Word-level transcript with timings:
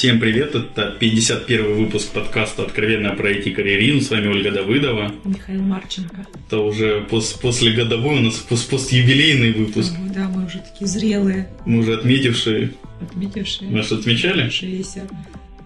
Всем 0.00 0.18
привет, 0.18 0.54
это 0.54 0.96
51 0.98 1.74
выпуск 1.74 2.12
подкаста 2.12 2.62
«Откровенно 2.62 3.10
про 3.10 3.32
IT-карьеризм». 3.32 4.00
С 4.00 4.08
вами 4.08 4.28
Ольга 4.28 4.50
Давыдова. 4.50 5.12
Михаил 5.24 5.60
Марченко. 5.60 6.26
Это 6.46 6.60
уже 6.60 7.02
пос 7.02 7.34
после 7.34 7.72
годовой 7.72 8.20
у 8.20 8.22
нас 8.22 8.36
пос 8.36 8.62
постюбилейный 8.62 9.52
выпуск. 9.52 9.92
Ой, 10.02 10.08
да, 10.14 10.26
мы 10.30 10.46
уже 10.46 10.60
такие 10.60 10.86
зрелые, 10.86 11.50
Мы 11.66 11.80
уже 11.80 11.92
отметившие. 11.92 12.72
отметившие. 13.02 13.70
Мы 13.70 13.82
что, 13.82 13.96
отмечали? 13.96 14.48
60. 14.48 15.04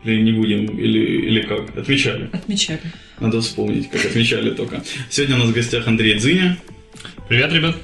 Или 0.02 0.20
не 0.23 0.33
будем? 0.33 0.66
Или, 0.80 1.28
или 1.28 1.42
как? 1.42 1.78
Отмечали. 1.78 2.28
Отмечали. 2.33 2.80
Надо 3.20 3.41
вспомнить, 3.41 3.89
как 3.89 4.05
отмечали 4.05 4.51
только. 4.51 4.83
Сегодня 5.11 5.37
у 5.37 5.39
нас 5.39 5.51
в 5.51 5.53
гостях 5.53 5.87
Андрей 5.87 6.19
Дзыня. 6.19 6.59
Привет, 7.28 7.53
ребят. 7.53 7.77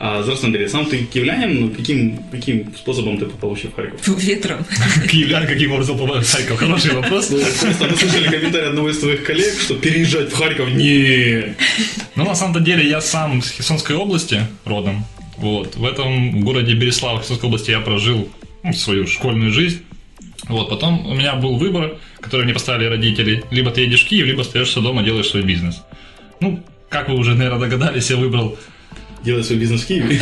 А, 0.00 0.22
здравствуй, 0.22 0.50
Андрей. 0.50 0.68
Сам 0.68 0.86
ты 0.86 1.04
киевлянин, 1.04 1.60
ну, 1.60 1.70
каким, 1.70 2.22
каким 2.30 2.72
способом 2.76 3.18
ты 3.18 3.26
попал 3.26 3.50
вообще 3.50 3.66
в 3.66 3.74
Харьков? 3.74 4.06
Ветром. 4.22 4.64
Киевлян 5.10 5.46
каким 5.46 5.72
образом 5.72 5.98
попал 5.98 6.20
в 6.20 6.30
Харьков? 6.30 6.58
Хороший 6.58 6.92
вопрос. 6.92 7.30
Ну, 7.30 7.40
просто 7.40 7.86
мы 7.90 7.96
слышали 7.96 8.28
комментарий 8.28 8.68
одного 8.68 8.90
из 8.90 8.98
твоих 8.98 9.24
коллег, 9.24 9.58
что 9.60 9.74
переезжать 9.74 10.32
в 10.32 10.36
Харьков 10.36 10.70
не. 10.70 11.56
Ну, 12.14 12.24
на 12.24 12.36
самом-то 12.36 12.60
деле, 12.60 12.88
я 12.88 13.00
сам 13.00 13.42
с 13.42 13.50
Херсонской 13.50 13.96
области 13.96 14.42
родом. 14.64 15.04
Вот. 15.36 15.74
В 15.74 15.84
этом 15.84 16.42
городе 16.42 16.74
Береслав, 16.74 17.18
Херсонской 17.18 17.48
области, 17.48 17.72
я 17.72 17.80
прожил 17.80 18.28
ну, 18.62 18.72
свою 18.72 19.08
школьную 19.08 19.52
жизнь. 19.52 19.82
Вот. 20.48 20.68
Потом 20.70 21.08
у 21.08 21.14
меня 21.14 21.34
был 21.34 21.56
выбор, 21.56 21.98
который 22.20 22.44
мне 22.44 22.54
поставили 22.54 22.86
родители. 22.86 23.42
Либо 23.50 23.72
ты 23.72 23.80
едешь 23.80 24.04
в 24.04 24.08
Киев, 24.08 24.26
либо 24.26 24.42
остаешься 24.42 24.80
дома, 24.80 25.02
делаешь 25.02 25.28
свой 25.28 25.42
бизнес. 25.42 25.82
Ну, 26.38 26.62
как 26.88 27.08
вы 27.08 27.16
уже, 27.16 27.34
наверное, 27.34 27.68
догадались, 27.68 28.10
я 28.10 28.16
выбрал 28.16 28.56
Делать 29.24 29.46
свой 29.46 29.58
бизнес 29.58 29.82
в 29.82 29.86
Киеве. 29.86 30.20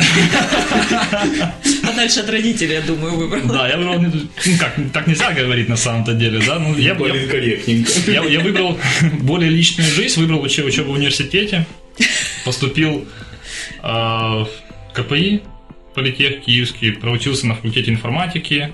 Подальше 1.82 2.20
от 2.20 2.30
родителей, 2.30 2.74
я 2.74 2.80
думаю, 2.80 3.16
выбрал. 3.16 3.42
Да, 3.46 3.68
я 3.68 3.76
выбрал, 3.76 4.00
ну 4.00 4.12
как, 4.58 4.76
так 4.92 5.06
нельзя 5.06 5.32
говорить 5.32 5.68
на 5.68 5.76
самом-то 5.76 6.14
деле, 6.14 6.40
да, 6.46 6.58
ну 6.58 6.76
я, 6.76 6.90
я, 6.90 6.94
Политкорректненько. 6.94 8.10
я, 8.10 8.24
я 8.24 8.40
выбрал 8.40 8.78
более 9.20 9.50
личную 9.50 9.90
жизнь, 9.90 10.20
выбрал 10.20 10.42
учебу, 10.42 10.68
учебу 10.68 10.92
в 10.92 10.94
университете, 10.94 11.66
поступил 12.44 13.06
а, 13.82 14.44
в 14.44 14.48
КПИ, 14.94 15.42
политех 15.94 16.42
киевский, 16.42 16.92
проучился 16.92 17.46
на 17.46 17.54
факультете 17.54 17.90
информатики. 17.90 18.72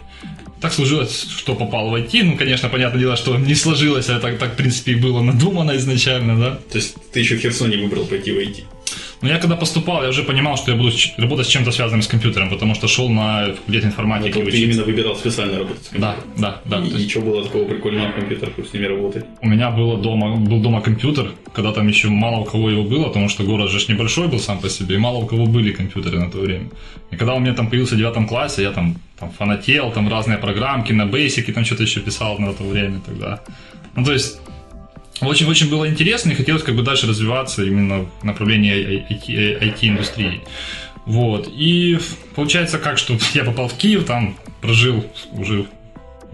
Так 0.61 0.73
сложилось, 0.73 1.27
что 1.37 1.57
попал 1.57 1.91
в 1.91 1.95
IT. 1.95 2.23
Ну, 2.23 2.37
конечно, 2.37 2.69
понятное 2.69 3.01
дело, 3.01 3.17
что 3.17 3.37
не 3.37 3.55
сложилось, 3.55 4.09
а 4.09 4.21
так, 4.21 4.39
так 4.39 4.53
в 4.53 4.57
принципе, 4.57 4.93
и 4.93 4.95
было 4.95 5.21
надумано 5.21 5.77
изначально, 5.77 6.39
да. 6.39 6.57
То 6.71 6.79
есть 6.79 6.95
ты 7.13 7.21
еще 7.21 7.37
в 7.37 7.41
Херсоне 7.41 7.79
выбрал 7.79 8.05
пойти 8.05 8.31
в 8.31 8.39
IT. 8.39 8.65
Но 9.23 9.29
я 9.29 9.39
когда 9.39 9.57
поступал, 9.57 10.03
я 10.03 10.09
уже 10.09 10.23
понимал, 10.25 10.57
что 10.57 10.73
я 10.73 10.77
буду 10.77 10.91
работать 11.17 11.47
с 11.47 11.51
чем-то 11.51 11.71
связанным 11.71 12.03
с 12.03 12.09
компьютером, 12.09 12.51
потому 12.51 12.75
что 12.75 12.89
шел 12.89 13.09
на 13.09 13.55
факультет 13.55 13.85
информатики 13.85 14.39
Ну, 14.39 14.51
ты 14.51 14.63
именно 14.63 14.83
выбирал 14.83 15.15
специально 15.17 15.59
работать 15.59 15.85
с 15.85 15.91
Да, 15.91 16.13
компьютером. 16.13 16.41
да, 16.41 16.61
да. 16.65 16.77
И 16.87 16.91
То 16.91 16.97
есть 16.97 17.07
ничего 17.07 17.31
было 17.31 17.45
такого 17.45 17.65
прикольного 17.65 18.09
в 18.09 18.15
компьютерах, 18.15 18.55
с 18.69 18.73
ними 18.75 18.87
работать. 18.87 19.25
У 19.41 19.49
меня 19.49 19.71
было 19.71 19.97
дома, 19.97 20.37
был 20.37 20.61
дома 20.61 20.81
компьютер, 20.81 21.31
когда 21.55 21.73
там 21.73 21.89
еще 21.89 22.09
мало 22.09 22.41
у 22.41 22.45
кого 22.45 22.71
его 22.71 22.83
было, 22.83 23.05
потому 23.09 23.29
что 23.29 23.45
город 23.45 23.71
же 23.71 23.79
небольшой 23.93 24.27
был 24.27 24.39
сам 24.41 24.59
по 24.59 24.69
себе, 24.69 24.97
и 24.97 24.99
мало 24.99 25.19
у 25.19 25.27
кого 25.27 25.47
были 25.47 25.73
компьютеры 25.73 26.19
на 26.19 26.31
то 26.31 26.39
время. 26.39 26.69
И 27.13 27.17
когда 27.17 27.35
у 27.35 27.39
меня 27.39 27.55
там 27.55 27.69
появился 27.69 27.95
в 27.95 27.99
девятом 27.99 28.27
классе, 28.27 28.63
я 28.63 28.73
там, 28.73 28.97
там 29.21 29.31
фанател, 29.31 29.93
там 29.93 30.09
разные 30.09 30.39
программки 30.39 30.93
на 30.93 31.07
бейсике, 31.07 31.53
там 31.53 31.65
что-то 31.65 31.85
еще 31.85 32.01
писал 32.01 32.39
на 32.39 32.53
то 32.53 32.65
время 32.65 33.01
тогда. 33.07 33.41
Ну, 33.95 34.05
то 34.05 34.13
есть, 34.13 34.41
очень-очень 35.29 35.71
было 35.71 35.89
интересно, 35.89 36.31
и 36.31 36.35
хотелось 36.35 36.63
как 36.63 36.75
бы 36.75 36.83
дальше 36.83 37.07
развиваться 37.07 37.65
именно 37.65 38.07
в 38.21 38.25
направлении 38.25 39.07
IT-индустрии. 39.61 40.41
Вот. 41.07 41.49
И 41.53 41.99
получается 42.35 42.79
как, 42.79 42.99
что 42.99 43.17
я 43.35 43.45
попал 43.45 43.69
в 43.69 43.75
Киев, 43.75 44.05
там 44.05 44.37
прожил 44.61 45.05
уже 45.33 45.67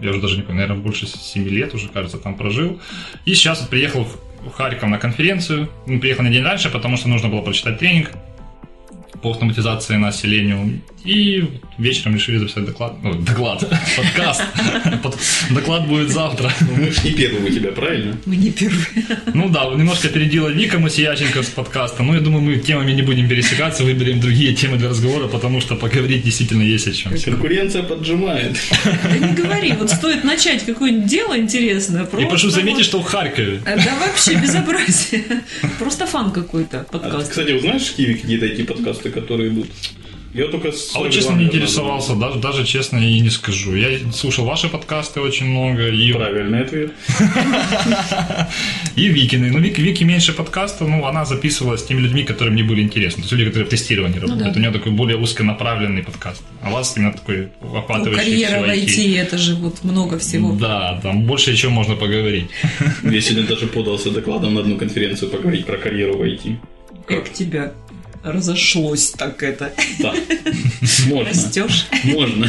я 0.01 0.11
уже 0.11 0.21
даже 0.21 0.37
не 0.37 0.43
помню, 0.43 0.61
наверное, 0.61 0.81
больше 0.81 1.07
7 1.07 1.47
лет 1.49 1.73
уже, 1.73 1.89
кажется, 1.89 2.17
там 2.17 2.35
прожил. 2.35 2.79
И 3.25 3.33
сейчас 3.33 3.59
вот 3.59 3.69
приехал 3.69 4.05
в 4.05 4.51
Харьков 4.51 4.89
на 4.89 4.97
конференцию. 4.97 5.69
Ну, 5.85 5.99
приехал 5.99 6.23
на 6.23 6.29
день 6.29 6.43
раньше, 6.43 6.69
потому 6.69 6.95
что 6.95 7.09
нужно 7.09 7.27
было 7.27 7.41
прочитать 7.41 7.79
тренинг 7.79 8.11
по 9.21 9.31
автоматизации 9.31 9.95
населению. 9.97 10.81
И 11.05 11.45
вечером 11.77 12.15
решили 12.15 12.37
записать 12.37 12.65
доклад. 12.65 12.95
Ну, 13.01 13.13
доклад, 13.13 13.61
подкаст. 13.97 14.43
Под- 15.01 15.17
Доклад 15.51 15.87
будет 15.87 16.09
завтра. 16.09 16.51
Ну, 16.61 16.67
мы 16.75 16.91
ж 16.91 17.03
не 17.05 17.11
первые 17.11 17.49
у 17.49 17.53
тебя, 17.53 17.71
правильно? 17.71 18.17
Мы 18.25 18.35
не 18.35 18.51
первые. 18.51 18.85
Ну 19.33 19.49
да, 19.49 19.63
немножко 19.65 20.09
опередила 20.09 20.49
Вика 20.49 20.77
Мусияченко 20.77 21.41
с 21.41 21.47
подкаста. 21.47 22.03
Ну, 22.03 22.13
я 22.13 22.19
думаю, 22.19 22.41
мы 22.43 22.57
темами 22.57 22.91
не 22.91 23.01
будем 23.01 23.29
пересекаться, 23.29 23.83
выберем 23.85 24.19
другие 24.19 24.53
темы 24.53 24.77
для 24.77 24.89
разговора, 24.89 25.27
потому 25.27 25.61
что 25.61 25.75
поговорить 25.75 26.23
действительно 26.23 26.63
есть 26.63 26.87
о 26.87 26.91
чем. 26.91 27.13
Конкуренция 27.17 27.83
поджимает. 27.83 28.57
Да 28.83 29.17
не 29.17 29.33
говори, 29.33 29.71
вот 29.79 29.89
стоит 29.91 30.25
начать 30.25 30.65
какое-нибудь 30.65 31.07
дело 31.07 31.37
интересное. 31.39 32.03
И 32.03 32.25
прошу 32.25 32.49
заметить, 32.49 32.83
что 32.83 32.99
в 32.99 33.05
Харькове. 33.05 33.61
А, 33.65 33.77
Да 33.77 33.95
вообще 34.05 34.35
безобразие. 34.35 35.23
Просто 35.79 36.05
фан 36.05 36.31
какой-то 36.31 36.81
А, 36.81 36.83
подкаст. 36.83 37.29
кстати, 37.29 37.51
узнаешь 37.53 37.83
в 37.83 37.95
Киеве 37.95 38.15
какие-то 38.15 38.47
IT-подкасты, 39.09 39.21
которые 39.21 39.49
идут? 39.49 39.67
Я 40.31 40.45
только 40.45 40.71
с 40.71 40.95
А 40.95 40.99
вот 40.99 41.11
честно 41.11 41.33
не 41.33 41.45
интересовался, 41.45 42.15
даже, 42.15 42.39
даже 42.39 42.63
честно 42.63 42.97
и 42.97 43.19
не 43.19 43.31
скажу. 43.31 43.75
Я 43.75 43.97
слушал 44.13 44.45
ваши 44.45 44.69
подкасты 44.69 45.21
очень 45.21 45.47
много, 45.47 45.89
и, 45.89 46.13
Правильный 46.19 46.61
ответ. 46.61 46.91
и 48.95 49.07
Викины. 49.07 49.49
Ну, 49.49 49.57
Вики, 49.57 49.81
Вики 49.81 50.03
меньше 50.03 50.33
подкастов, 50.33 50.87
ну, 50.87 51.07
она 51.07 51.25
записывала 51.25 51.77
с 51.77 51.83
теми 51.83 52.01
людьми, 52.01 52.23
которые 52.23 52.53
мне 52.53 52.63
были 52.63 52.81
интересны. 52.81 53.23
То 53.23 53.25
есть 53.25 53.31
люди, 53.31 53.45
которые 53.45 53.65
в 53.65 53.69
тестировании 53.69 54.19
работают. 54.19 54.53
да. 54.53 54.59
У 54.59 54.61
нее 54.61 54.71
такой 54.71 54.91
более 54.91 55.17
узконаправленный 55.17 56.03
подкаст. 56.03 56.43
А 56.61 56.69
у 56.69 56.73
вас 56.73 56.95
именно 56.95 57.13
такой 57.13 57.49
Ну, 57.61 57.75
охватывающий 57.75 58.43
карьера 58.43 58.61
в 58.61 58.69
IT, 58.69 59.17
это 59.17 59.37
же 59.39 59.55
вот 59.55 59.83
много 59.83 60.19
всего. 60.19 60.53
Да, 60.53 60.99
там 61.01 61.23
больше 61.23 61.55
чем 61.55 61.71
можно 61.71 61.95
поговорить. 61.95 62.49
Я 63.03 63.21
сегодня 63.21 63.47
даже 63.47 63.65
подался 63.65 64.11
докладом 64.11 64.53
на 64.53 64.59
одну 64.61 64.77
конференцию 64.77 65.31
поговорить 65.31 65.65
про 65.65 65.77
карьеру 65.77 66.17
в 66.17 66.21
IT. 66.21 66.55
Как 67.07 67.33
тебя 67.33 67.73
разошлось 68.23 69.11
так 69.11 69.43
это. 69.43 69.73
Да, 69.99 70.13
можно. 71.07 71.29
Растешь. 71.29 71.85
Можно. 72.03 72.47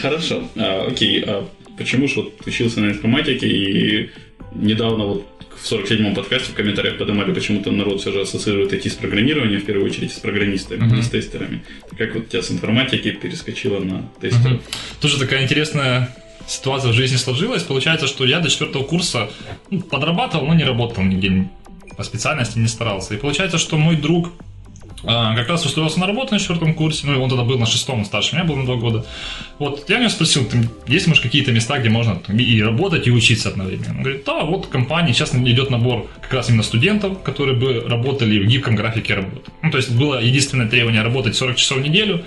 Хорошо. 0.00 0.48
А, 0.56 0.86
окей. 0.88 1.22
А 1.26 1.48
почему 1.76 2.08
же 2.08 2.16
вот 2.16 2.46
учился 2.46 2.80
на 2.80 2.90
информатике 2.90 3.46
и 3.48 4.10
недавно 4.54 5.04
вот 5.04 5.26
в 5.56 5.72
47-м 5.72 6.14
подкасте 6.14 6.52
в 6.52 6.54
комментариях 6.54 6.98
поднимали, 6.98 7.32
почему-то 7.32 7.70
народ 7.70 8.00
все 8.00 8.12
же 8.12 8.20
ассоциирует 8.20 8.72
IT 8.72 8.90
с 8.90 8.94
программированием, 8.94 9.60
в 9.60 9.64
первую 9.64 9.86
очередь 9.86 10.12
с 10.12 10.18
программистами, 10.18 10.84
не 10.94 11.02
с 11.02 11.08
тестерами. 11.08 11.64
Так 11.88 11.98
как 11.98 12.14
вот 12.14 12.24
у 12.24 12.26
тебя 12.26 12.42
с 12.42 12.50
информатики 12.50 13.10
перескочила 13.10 13.80
на 13.80 14.08
тестеров? 14.20 14.52
Мгм. 14.52 14.62
Тоже 15.00 15.18
такая 15.18 15.44
интересная 15.44 16.14
ситуация 16.46 16.92
в 16.92 16.94
жизни 16.94 17.16
сложилась. 17.16 17.62
Получается, 17.62 18.06
что 18.06 18.24
я 18.24 18.40
до 18.40 18.50
четвертого 18.50 18.84
курса 18.84 19.30
ну, 19.70 19.80
подрабатывал, 19.80 20.46
но 20.46 20.54
не 20.54 20.64
работал 20.64 21.02
нигде 21.02 21.48
по 21.96 22.04
специальности, 22.04 22.58
не 22.58 22.68
старался. 22.68 23.14
И 23.14 23.16
получается, 23.16 23.58
что 23.58 23.78
мой 23.78 23.96
друг 23.96 24.32
как 25.06 25.48
раз 25.48 25.64
устроился 25.64 26.00
на 26.00 26.06
работу 26.06 26.34
на 26.34 26.40
четвертом 26.40 26.74
курсе, 26.74 27.06
ну, 27.06 27.22
он 27.22 27.28
тогда 27.28 27.44
был 27.44 27.58
на 27.58 27.66
шестом, 27.66 28.04
старше 28.04 28.34
меня 28.34 28.44
был 28.44 28.56
на 28.56 28.64
два 28.64 28.76
года. 28.76 29.06
Вот, 29.58 29.88
я 29.88 29.96
у 29.96 30.00
него 30.00 30.10
спросил, 30.10 30.44
там, 30.44 30.68
есть, 30.88 31.06
может, 31.06 31.22
какие-то 31.22 31.52
места, 31.52 31.78
где 31.78 31.88
можно 31.88 32.16
там, 32.16 32.36
и 32.38 32.60
работать, 32.60 33.06
и 33.06 33.10
учиться 33.10 33.48
одновременно? 33.48 33.90
Он 33.96 34.02
говорит, 34.02 34.24
да, 34.24 34.44
вот 34.44 34.66
компания, 34.66 35.12
сейчас 35.12 35.34
идет 35.34 35.70
набор 35.70 36.08
как 36.20 36.32
раз 36.34 36.48
именно 36.48 36.62
студентов, 36.62 37.22
которые 37.22 37.56
бы 37.56 37.84
работали 37.88 38.38
в 38.40 38.46
гибком 38.46 38.74
графике 38.74 39.14
работы. 39.14 39.50
Ну, 39.62 39.70
то 39.70 39.76
есть 39.78 39.92
было 39.92 40.20
единственное 40.20 40.68
требование 40.68 41.02
работать 41.02 41.36
40 41.36 41.56
часов 41.56 41.78
в 41.78 41.82
неделю, 41.82 42.24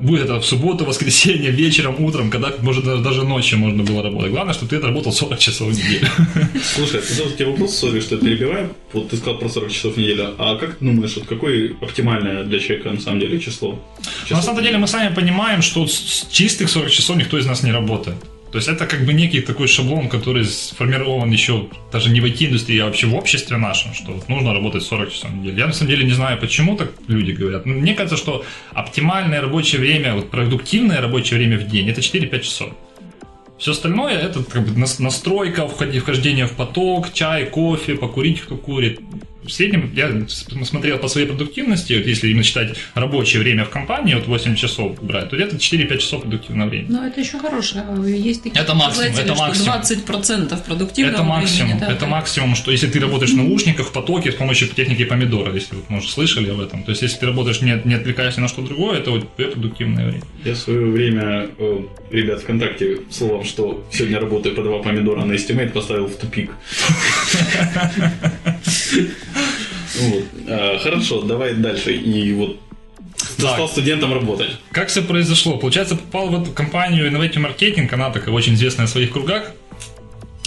Будет 0.00 0.24
это 0.24 0.40
в 0.40 0.46
субботу, 0.46 0.84
воскресенье, 0.84 1.50
вечером, 1.50 2.02
утром, 2.02 2.30
когда, 2.30 2.52
может, 2.62 2.84
даже- 2.84 3.20
ночью 3.24 3.58
можно 3.58 3.82
было 3.82 4.02
работать. 4.02 4.30
Главное, 4.32 4.54
чтобы 4.54 4.70
ты 4.70 4.76
отработал 4.76 5.12
40 5.12 5.38
часов 5.38 5.68
в 5.68 5.72
неделю. 5.72 6.08
Слушай, 6.74 7.00
а 7.00 7.22
тут 7.22 7.36
тебе 7.36 7.50
вопрос, 7.50 7.76
сори, 7.76 8.00
что 8.00 8.14
я 8.14 8.20
перебиваю. 8.20 8.74
Вот 8.92 9.10
ты 9.10 9.16
сказал 9.18 9.38
про 9.38 9.48
40 9.48 9.70
часов 9.70 9.94
в 9.94 9.98
неделю. 9.98 10.34
А 10.38 10.56
как 10.56 10.76
ты 10.76 10.84
думаешь, 10.84 11.14
вот 11.16 11.26
какое 11.26 11.74
оптимальное 11.82 12.44
для 12.44 12.58
человека 12.58 12.90
на 12.90 13.00
самом 13.00 13.20
деле 13.20 13.38
число? 13.38 13.78
Но 14.30 14.36
на 14.36 14.42
самом 14.42 14.62
деле 14.62 14.78
мы 14.78 14.86
сами 14.86 15.14
понимаем, 15.14 15.60
что 15.60 15.86
с 15.86 16.26
чистых 16.30 16.70
40 16.70 16.90
часов 16.90 17.16
никто 17.16 17.38
из 17.38 17.46
нас 17.46 17.62
не 17.62 17.70
работает. 17.72 18.16
То 18.52 18.58
есть 18.58 18.68
это 18.68 18.86
как 18.86 19.04
бы 19.06 19.12
некий 19.12 19.40
такой 19.40 19.68
шаблон, 19.68 20.08
который 20.08 20.44
сформирован 20.44 21.30
еще 21.30 21.68
даже 21.92 22.10
не 22.10 22.20
в 22.20 22.24
IT-индустрии, 22.24 22.80
а 22.80 22.86
вообще 22.86 23.06
в 23.06 23.14
обществе 23.14 23.56
нашем, 23.56 23.94
что 23.94 24.20
нужно 24.26 24.52
работать 24.52 24.82
40 24.82 25.12
часов 25.12 25.30
в 25.30 25.36
неделю. 25.36 25.58
Я 25.58 25.66
на 25.66 25.72
самом 25.72 25.90
деле 25.90 26.04
не 26.04 26.12
знаю, 26.12 26.38
почему 26.38 26.76
так 26.76 26.90
люди 27.06 27.30
говорят. 27.30 27.64
Но 27.64 27.74
мне 27.74 27.94
кажется, 27.94 28.16
что 28.16 28.44
оптимальное 28.72 29.40
рабочее 29.40 29.80
время, 29.80 30.14
вот 30.14 30.30
продуктивное 30.30 31.00
рабочее 31.00 31.38
время 31.38 31.58
в 31.58 31.68
день, 31.68 31.88
это 31.88 32.00
4-5 32.00 32.40
часов. 32.40 32.70
Все 33.56 33.70
остальное 33.70 34.14
это 34.18 34.42
как 34.42 34.66
бы 34.66 34.78
нас- 34.78 34.98
настройка, 34.98 35.68
вхождение 35.68 36.46
в 36.46 36.52
поток, 36.56 37.12
чай, 37.12 37.46
кофе, 37.46 37.94
покурить 37.94 38.40
кто 38.40 38.56
курит. 38.56 39.00
В 39.44 39.50
среднем 39.50 39.90
я 39.94 40.10
смотрел 40.64 40.98
по 40.98 41.08
своей 41.08 41.26
продуктивности, 41.26 41.94
вот 41.94 42.06
если 42.06 42.28
именно 42.28 42.42
считать 42.42 42.76
рабочее 42.94 43.42
время 43.42 43.64
в 43.64 43.70
компании, 43.70 44.14
вот 44.14 44.26
8 44.26 44.54
часов 44.54 45.02
брать, 45.02 45.30
то 45.30 45.36
где-то 45.36 45.56
4-5 45.56 45.98
часов 45.98 46.22
продуктивного 46.22 46.68
времени. 46.68 46.90
Но 46.90 47.06
это 47.06 47.20
еще 47.20 47.38
хорошее. 47.38 47.84
Есть 48.06 48.42
такие 48.42 48.60
Это 48.60 48.74
максимум, 48.74 49.08
это 49.08 49.34
что 49.34 49.36
максимум. 49.36 49.76
20% 49.76 50.64
продуктивного 50.64 51.14
Это 51.14 51.22
максимум, 51.22 51.70
времени. 51.70 51.80
да, 51.80 51.92
это 51.92 52.00
да. 52.00 52.06
максимум, 52.06 52.54
что 52.54 52.70
если 52.70 52.88
ты 52.88 53.00
работаешь 53.00 53.32
в 53.32 53.36
наушниках, 53.36 53.88
в 53.88 53.92
потоке 53.92 54.32
с 54.32 54.34
помощью 54.34 54.68
техники 54.68 55.04
помидора, 55.04 55.54
если 55.54 55.74
вы, 55.74 55.82
может, 55.88 56.10
слышали 56.10 56.50
об 56.50 56.60
этом. 56.60 56.84
То 56.84 56.90
есть, 56.90 57.02
если 57.02 57.18
ты 57.18 57.26
работаешь, 57.26 57.60
не, 57.60 57.80
не 57.84 57.94
отвлекаешься 57.94 58.40
на 58.40 58.48
что 58.48 58.62
другое, 58.62 58.98
это 58.98 59.10
вот 59.10 59.34
твое 59.36 59.50
продуктивное 59.50 60.06
время. 60.06 60.22
Я 60.44 60.54
в 60.54 60.58
свое 60.58 60.86
время 60.86 61.48
э, 61.58 61.78
ребят 62.10 62.42
ВКонтакте 62.42 63.00
словом, 63.10 63.44
что 63.44 63.86
сегодня 63.90 64.20
работаю 64.20 64.54
по 64.54 64.62
два 64.62 64.80
помидора 64.80 65.24
на 65.24 65.32
Estimate, 65.32 65.70
поставил 65.70 66.06
в 66.06 66.16
тупик. 66.16 66.50
А, 70.48 70.78
Хорошо, 70.78 71.22
давай 71.22 71.54
дальше. 71.54 71.92
И 71.92 72.32
вот 72.32 72.58
стал 73.16 73.68
студентом 73.68 74.14
работать. 74.14 74.50
Как 74.70 74.88
все 74.88 75.02
произошло? 75.02 75.56
Получается, 75.58 75.96
попал 75.96 76.28
в 76.28 76.42
эту 76.42 76.52
компанию 76.52 77.10
Innovative 77.10 77.44
Marketing, 77.56 77.88
она 77.92 78.10
такая 78.10 78.34
очень 78.34 78.54
известная 78.54 78.86
в 78.86 78.90
своих 78.90 79.10
кругах. 79.12 79.52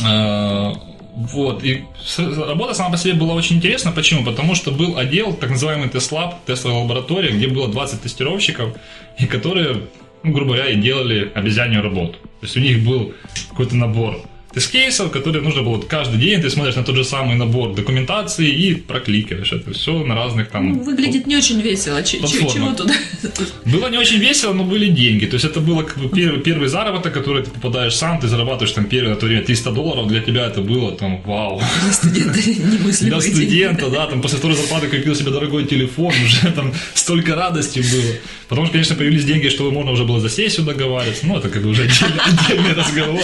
Э, 0.04 0.74
Вот, 1.16 1.64
и 1.64 1.84
работа 2.18 2.74
сама 2.74 2.90
по 2.90 2.98
себе 2.98 3.14
была 3.14 3.36
очень 3.36 3.58
интересна. 3.58 3.92
Почему? 3.92 4.24
Потому 4.26 4.56
что 4.56 4.72
был 4.72 4.98
отдел, 4.98 5.34
так 5.34 5.52
называемый 5.52 5.90
test 5.90 6.17
lab, 6.17 6.44
тестовая 6.46 6.80
лаборатория, 6.82 7.30
где 7.32 7.48
было 7.48 7.68
20 7.68 8.02
тестировщиков, 8.02 8.76
и 9.20 9.28
которые, 9.28 9.82
ну, 10.24 10.32
грубо 10.32 10.54
говоря, 10.56 10.70
и 10.70 10.76
делали 10.76 11.32
обезьянью 11.36 11.84
работу. 11.84 12.14
То 12.14 12.46
есть 12.48 12.58
у 12.58 12.60
них 12.62 12.84
был 12.84 13.14
какой-то 13.50 13.76
набор 13.76 14.22
тест-кейсов, 14.54 15.12
которые 15.12 15.42
нужно 15.42 15.62
было 15.62 15.76
вот 15.76 15.86
каждый 15.86 16.20
день, 16.20 16.42
ты 16.42 16.50
смотришь 16.50 16.76
на 16.76 16.84
тот 16.84 16.96
же 16.96 17.04
самый 17.04 17.36
набор 17.36 17.74
документации 17.74 18.50
и 18.50 18.76
прокликиваешь 18.76 19.52
это 19.52 19.74
все 19.74 20.04
на 20.04 20.16
разных 20.16 20.50
там... 20.50 20.74
Ну, 20.74 20.84
выглядит 20.84 21.28
не 21.28 21.36
очень 21.36 21.62
весело. 21.62 22.04
Ч- 22.04 22.20
чего 22.20 22.74
туда? 22.74 22.94
Было 23.66 23.90
не 23.90 23.98
очень 23.98 24.18
весело, 24.18 24.54
но 24.54 24.64
были 24.64 24.88
деньги. 24.88 25.26
То 25.26 25.36
есть 25.36 25.46
это 25.46 25.60
было 25.60 25.84
как 25.84 25.98
бы 25.98 26.10
первый, 26.10 26.42
первый 26.42 26.68
заработок, 26.68 27.14
который 27.14 27.44
ты 27.44 27.50
попадаешь 27.50 27.96
сам, 27.96 28.20
ты 28.20 28.28
зарабатываешь 28.28 28.72
там 28.72 28.86
первый 28.86 29.10
на 29.10 29.16
то 29.16 29.26
время 29.26 29.44
300 29.44 29.72
долларов, 29.72 30.08
для 30.08 30.22
тебя 30.22 30.48
это 30.48 30.62
было 30.62 30.92
там 30.92 31.22
вау. 31.22 31.62
Для 31.84 31.94
студента 31.94 32.40
немыслимые 32.50 33.20
Для 33.20 33.22
студента, 33.22 33.90
да, 33.90 34.08
там 34.08 34.22
после 34.22 34.38
второй 34.38 34.56
зарплаты 34.58 34.88
купил 34.88 35.16
себе 35.16 35.32
дорогой 35.32 35.66
телефон, 35.66 36.14
уже 36.26 36.52
там 36.52 36.74
столько 36.94 37.36
радости 37.36 37.80
было. 37.80 38.14
Потом, 38.48 38.70
конечно, 38.70 38.96
появились 38.96 39.26
деньги, 39.26 39.50
чтобы 39.50 39.72
можно 39.72 39.92
уже 39.92 40.04
было 40.04 40.20
за 40.20 40.30
сессию 40.30 40.66
договариваться. 40.66 41.26
Ну, 41.26 41.38
это 41.38 41.50
как 41.50 41.64
бы 41.64 41.70
уже 41.70 41.84
отдельный 41.84 42.74
разговор. 42.74 43.22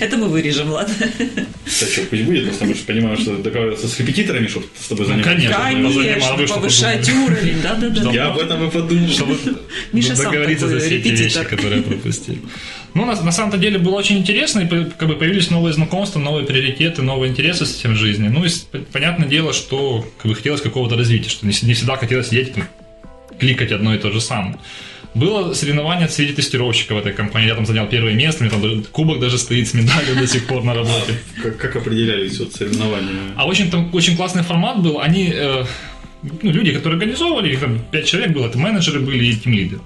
Это 0.00 0.16
мы 0.22 0.28
вырежем, 0.28 0.70
ладно? 0.70 0.94
Так 0.98 1.88
что 1.88 2.02
пусть 2.10 2.22
будет, 2.22 2.46
просто 2.46 2.64
мы 2.64 2.74
же 2.74 2.80
понимаем, 2.82 3.16
что 3.18 3.36
договариваться 3.36 3.88
с 3.88 3.98
репетиторами, 4.00 4.46
чтобы 4.46 4.66
с 4.80 4.88
тобой 4.88 5.06
Ну, 5.06 5.12
заниматься. 5.12 5.30
конечно. 5.30 5.58
позанимал, 5.58 5.92
вы 5.92 6.02
Конечно, 6.04 6.46
что 6.46 6.54
повышать 6.54 7.10
уровень, 7.10 7.62
да-да-да. 7.62 8.10
Я 8.10 8.26
об 8.28 8.38
этом 8.38 8.66
и 8.66 8.70
подумал. 8.70 9.08
чтобы 9.08 9.36
Миша 9.92 10.16
сам 10.16 10.26
договориться 10.26 10.68
за 10.68 10.78
все 10.80 10.98
эти 10.98 11.08
вещи, 11.08 11.44
которые 11.44 11.82
пропустили. 11.82 12.38
Ну, 12.94 13.06
на, 13.06 13.18
на 13.22 13.32
самом-то 13.32 13.56
деле 13.56 13.78
было 13.78 13.94
очень 13.94 14.18
интересно, 14.18 14.60
и 14.60 14.66
как 14.98 15.08
бы 15.08 15.16
появились 15.16 15.48
новые 15.48 15.72
знакомства, 15.72 16.18
новые 16.18 16.44
приоритеты, 16.44 17.00
новые 17.00 17.30
интересы 17.30 17.64
с 17.64 17.78
этим 17.80 17.94
в 17.94 17.96
жизни. 17.96 18.28
Ну, 18.28 18.44
и 18.44 18.50
понятное 18.92 19.26
дело, 19.26 19.54
что 19.54 20.06
как 20.18 20.26
бы 20.30 20.34
хотелось 20.34 20.60
какого-то 20.60 20.94
развития, 20.98 21.30
что 21.30 21.46
не, 21.46 21.54
не 21.62 21.72
всегда 21.72 21.96
хотелось 21.96 22.28
сидеть 22.28 22.52
и 22.54 22.62
кликать 23.38 23.72
одно 23.72 23.94
и 23.94 23.98
то 23.98 24.10
же 24.10 24.20
самое. 24.20 24.58
Было 25.14 25.52
соревнование 25.52 26.08
среди 26.08 26.32
тестировщиков 26.32 26.96
в 26.96 27.00
этой 27.00 27.12
компании. 27.12 27.48
Я 27.48 27.54
там 27.54 27.66
занял 27.66 27.86
первое 27.86 28.14
место, 28.14 28.44
у 28.44 28.46
меня 28.46 28.50
там 28.50 28.62
даже- 28.62 28.82
кубок 28.84 29.20
даже 29.20 29.36
стоит 29.38 29.68
с 29.68 29.74
медалью 29.74 30.16
до 30.16 30.26
сих 30.26 30.46
пор 30.46 30.64
на 30.64 30.74
работе. 30.74 31.14
Как, 31.42 31.58
как 31.58 31.76
определялись 31.76 32.38
вот 32.38 32.54
соревнования? 32.54 33.10
А 33.36 33.46
очень 33.46 33.70
там 33.70 33.90
очень 33.92 34.16
классный 34.16 34.42
формат 34.42 34.80
был. 34.82 35.00
Они, 35.00 35.30
э, 35.34 35.64
ну, 36.22 36.50
люди, 36.50 36.72
которые 36.72 36.98
организовывали, 36.98 37.52
их 37.52 37.60
там 37.60 37.78
5 37.90 38.06
человек 38.06 38.30
было, 38.30 38.46
это 38.48 38.58
менеджеры 38.58 39.00
были 39.00 39.24
и 39.26 39.34
тимлиды 39.36 39.80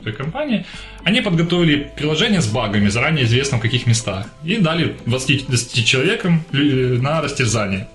в 0.00 0.02
той 0.02 0.12
компании. 0.14 0.64
Они 1.04 1.20
подготовили 1.20 1.90
приложение 1.96 2.40
с 2.40 2.48
багами, 2.48 2.88
заранее 2.88 3.24
известно 3.24 3.58
в 3.58 3.60
каких 3.60 3.86
местах, 3.86 4.26
и 4.44 4.56
дали 4.56 4.96
20, 5.06 5.46
20 5.46 5.86
человекам 5.86 6.42
э, 6.52 6.56
на 6.56 7.20
растерзание. 7.22 7.88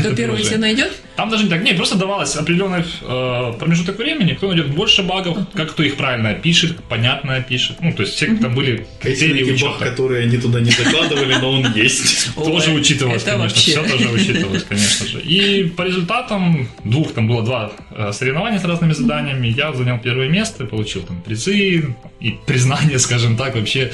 Кто 0.00 0.14
первый 0.14 0.42
тебе 0.42 0.58
найдет? 0.58 0.92
Там 1.16 1.30
даже 1.30 1.44
не 1.44 1.50
так, 1.50 1.62
не, 1.62 1.72
просто 1.72 1.96
давалось 1.96 2.36
определенный 2.36 2.84
э, 3.02 3.52
промежуток 3.58 3.98
времени, 3.98 4.34
кто 4.34 4.48
найдет 4.48 4.68
больше 4.68 5.02
багов, 5.02 5.38
как 5.54 5.70
кто 5.70 5.82
их 5.82 5.96
правильно 5.96 6.30
опишет, 6.30 6.76
понятно 6.88 7.36
опишет. 7.36 7.78
Ну, 7.80 7.92
то 7.92 8.02
есть 8.02 8.14
все 8.14 8.26
там 8.36 8.54
были 8.54 8.86
критерии 9.00 9.44
найти 9.44 9.64
баг, 9.64 9.76
учета. 9.76 9.90
которые 9.90 10.26
они 10.26 10.36
туда 10.36 10.60
не 10.60 10.70
закладывали, 10.70 11.34
но 11.34 11.52
он 11.52 11.72
есть. 11.74 12.34
Тоже 12.34 12.72
учитывалось, 12.72 13.24
конечно, 13.24 13.48
все 13.48 13.82
тоже 13.82 14.10
учитывалось, 14.10 14.64
конечно 14.64 15.06
же. 15.06 15.20
И 15.22 15.64
по 15.64 15.82
результатам 15.82 16.68
двух, 16.84 17.12
там 17.12 17.26
было 17.26 17.42
два 17.42 17.72
э, 17.90 18.12
соревнования 18.12 18.58
с 18.58 18.64
разными 18.64 18.92
заданиями, 18.92 19.48
я 19.48 19.72
занял 19.72 19.98
первое 19.98 20.28
место, 20.28 20.66
получил 20.66 21.02
там 21.02 21.22
призы 21.22 21.94
и 22.20 22.34
признание, 22.46 22.98
скажем 22.98 23.36
так, 23.36 23.54
вообще, 23.54 23.90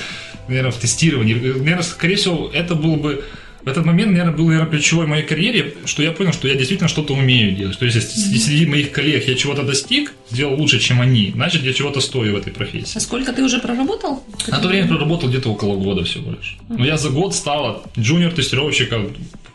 наверное, 0.48 0.72
в 0.72 0.76
тестировании. 0.76 1.34
Наверное, 1.34 1.82
скорее 1.82 2.16
всего, 2.16 2.50
это 2.52 2.74
был 2.74 2.96
бы 2.96 3.24
в 3.64 3.68
этот 3.68 3.84
момент, 3.84 4.10
наверное, 4.10 4.34
был, 4.34 4.46
наверное, 4.46 4.70
ключевой 4.70 5.06
в 5.06 5.08
моей 5.08 5.22
карьере, 5.22 5.74
что 5.84 6.02
я 6.02 6.12
понял, 6.12 6.32
что 6.32 6.48
я 6.48 6.54
действительно 6.54 6.88
что-то 6.88 7.14
умею 7.14 7.54
делать. 7.54 7.78
То 7.78 7.84
есть, 7.84 7.96
если 7.96 8.38
среди 8.38 8.66
моих 8.66 8.90
коллег 8.90 9.28
я 9.28 9.34
чего-то 9.34 9.62
достиг, 9.62 10.14
сделал 10.30 10.54
лучше, 10.54 10.80
чем 10.80 11.00
они, 11.00 11.30
значит, 11.34 11.62
я 11.62 11.72
чего-то 11.72 12.00
стою 12.00 12.34
в 12.34 12.36
этой 12.36 12.52
профессии. 12.52 12.96
А 12.96 13.00
сколько 13.00 13.32
ты 13.32 13.42
уже 13.44 13.60
проработал? 13.60 14.24
На 14.48 14.58
то 14.58 14.68
время 14.68 14.88
проработал 14.88 15.28
где-то 15.28 15.50
около 15.50 15.76
года 15.76 16.02
всего 16.04 16.32
лишь. 16.32 16.56
Но 16.68 16.84
я 16.84 16.96
за 16.96 17.10
год 17.10 17.34
стал 17.34 17.66
от 17.66 17.98
джуниор-тестировщика 17.98 19.00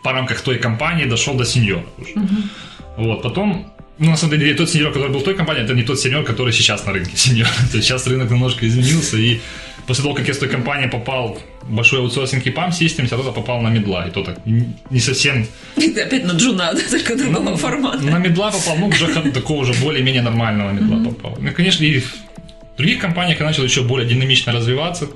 по 0.03 0.13
рамках 0.13 0.41
той 0.41 0.57
компании 0.57 1.05
дошел 1.05 1.33
до 1.33 1.43
сеньора 1.43 1.85
уже. 1.97 2.13
Вот, 2.95 3.21
потом, 3.21 3.73
ну, 3.99 4.11
на 4.11 4.17
самом 4.17 4.39
деле, 4.39 4.53
тот 4.53 4.69
сеньор, 4.69 4.93
который 4.93 5.11
был 5.11 5.19
в 5.19 5.23
той 5.23 5.35
компании, 5.35 5.63
это 5.63 5.73
не 5.73 5.83
тот 5.83 5.99
сеньор, 5.99 6.23
который 6.23 6.53
сейчас 6.53 6.85
на 6.85 6.93
рынке 6.93 7.15
сеньор. 7.17 7.47
То 7.71 7.77
есть 7.77 7.87
сейчас 7.87 8.07
рынок 8.07 8.31
немножко 8.31 8.65
изменился, 8.67 9.17
и 9.17 9.39
после 9.87 10.03
того, 10.03 10.13
как 10.15 10.27
я 10.27 10.33
с 10.33 10.37
той 10.37 10.49
компании 10.49 10.87
попал 10.89 11.39
в 11.61 11.73
большой 11.73 11.99
аутсорсинг 11.99 12.45
и 12.45 12.49
PAM 12.49 12.69
Systems, 12.69 13.03
я 13.03 13.17
тогда 13.17 13.31
попал 13.31 13.61
на 13.61 13.69
медла, 13.69 14.07
и 14.07 14.11
то 14.11 14.23
так 14.23 14.39
не 14.45 14.99
совсем 14.99 15.47
опять 15.77 16.25
на 16.25 16.33
джуна, 16.33 16.73
да, 16.73 16.81
только 16.91 17.15
другого 17.15 17.57
формата. 17.57 18.03
на 18.03 18.19
медла 18.19 18.51
попал, 18.51 18.77
ну, 18.77 18.87
уже 18.87 19.07
такого 19.31 19.61
уже 19.61 19.73
более-менее 19.73 20.21
нормального 20.21 20.71
медла 20.71 21.11
попал. 21.11 21.37
Ну, 21.41 21.51
конечно, 21.53 21.85
и 21.85 21.99
в 21.99 22.77
других 22.77 22.99
компаниях 22.99 23.39
я 23.39 23.45
начал 23.45 23.63
еще 23.63 23.81
более 23.81 24.07
динамично 24.07 24.53
развиваться. 24.53 25.07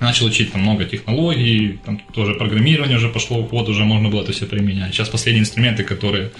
Начал 0.00 0.26
учить 0.26 0.52
там 0.52 0.62
много 0.62 0.84
технологий, 0.86 1.78
там 1.84 2.00
тоже 2.14 2.34
программирование 2.34 2.96
уже 2.96 3.08
пошло, 3.10 3.42
вот 3.42 3.68
уже 3.68 3.84
можно 3.84 4.08
было 4.08 4.22
это 4.22 4.32
все 4.32 4.46
применять. 4.46 4.94
Сейчас 4.94 5.10
последние 5.10 5.42
инструменты, 5.42 5.84
которые 5.84 6.30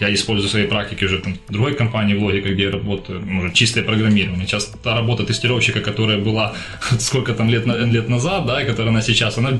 я 0.00 0.12
использую 0.12 0.48
в 0.48 0.50
своей 0.50 0.66
практике 0.66 1.06
уже 1.06 1.18
там 1.18 1.36
в 1.48 1.52
другой 1.52 1.74
компании 1.74 2.14
в 2.14 2.22
логике, 2.22 2.52
где 2.54 2.64
я 2.64 2.70
работаю, 2.70 3.22
ну, 3.24 3.40
уже 3.40 3.52
чистое 3.52 3.84
программирование. 3.84 4.46
Сейчас 4.46 4.72
та 4.82 4.94
работа 4.94 5.24
тестировщика, 5.24 5.80
которая 5.80 6.18
была 6.18 6.54
сколько 6.98 7.32
там 7.32 7.48
лет, 7.48 7.66
лет 7.66 8.08
назад, 8.08 8.46
да, 8.46 8.62
и 8.62 8.66
которая 8.66 8.90
она 8.90 9.02
сейчас, 9.02 9.38
она 9.38 9.50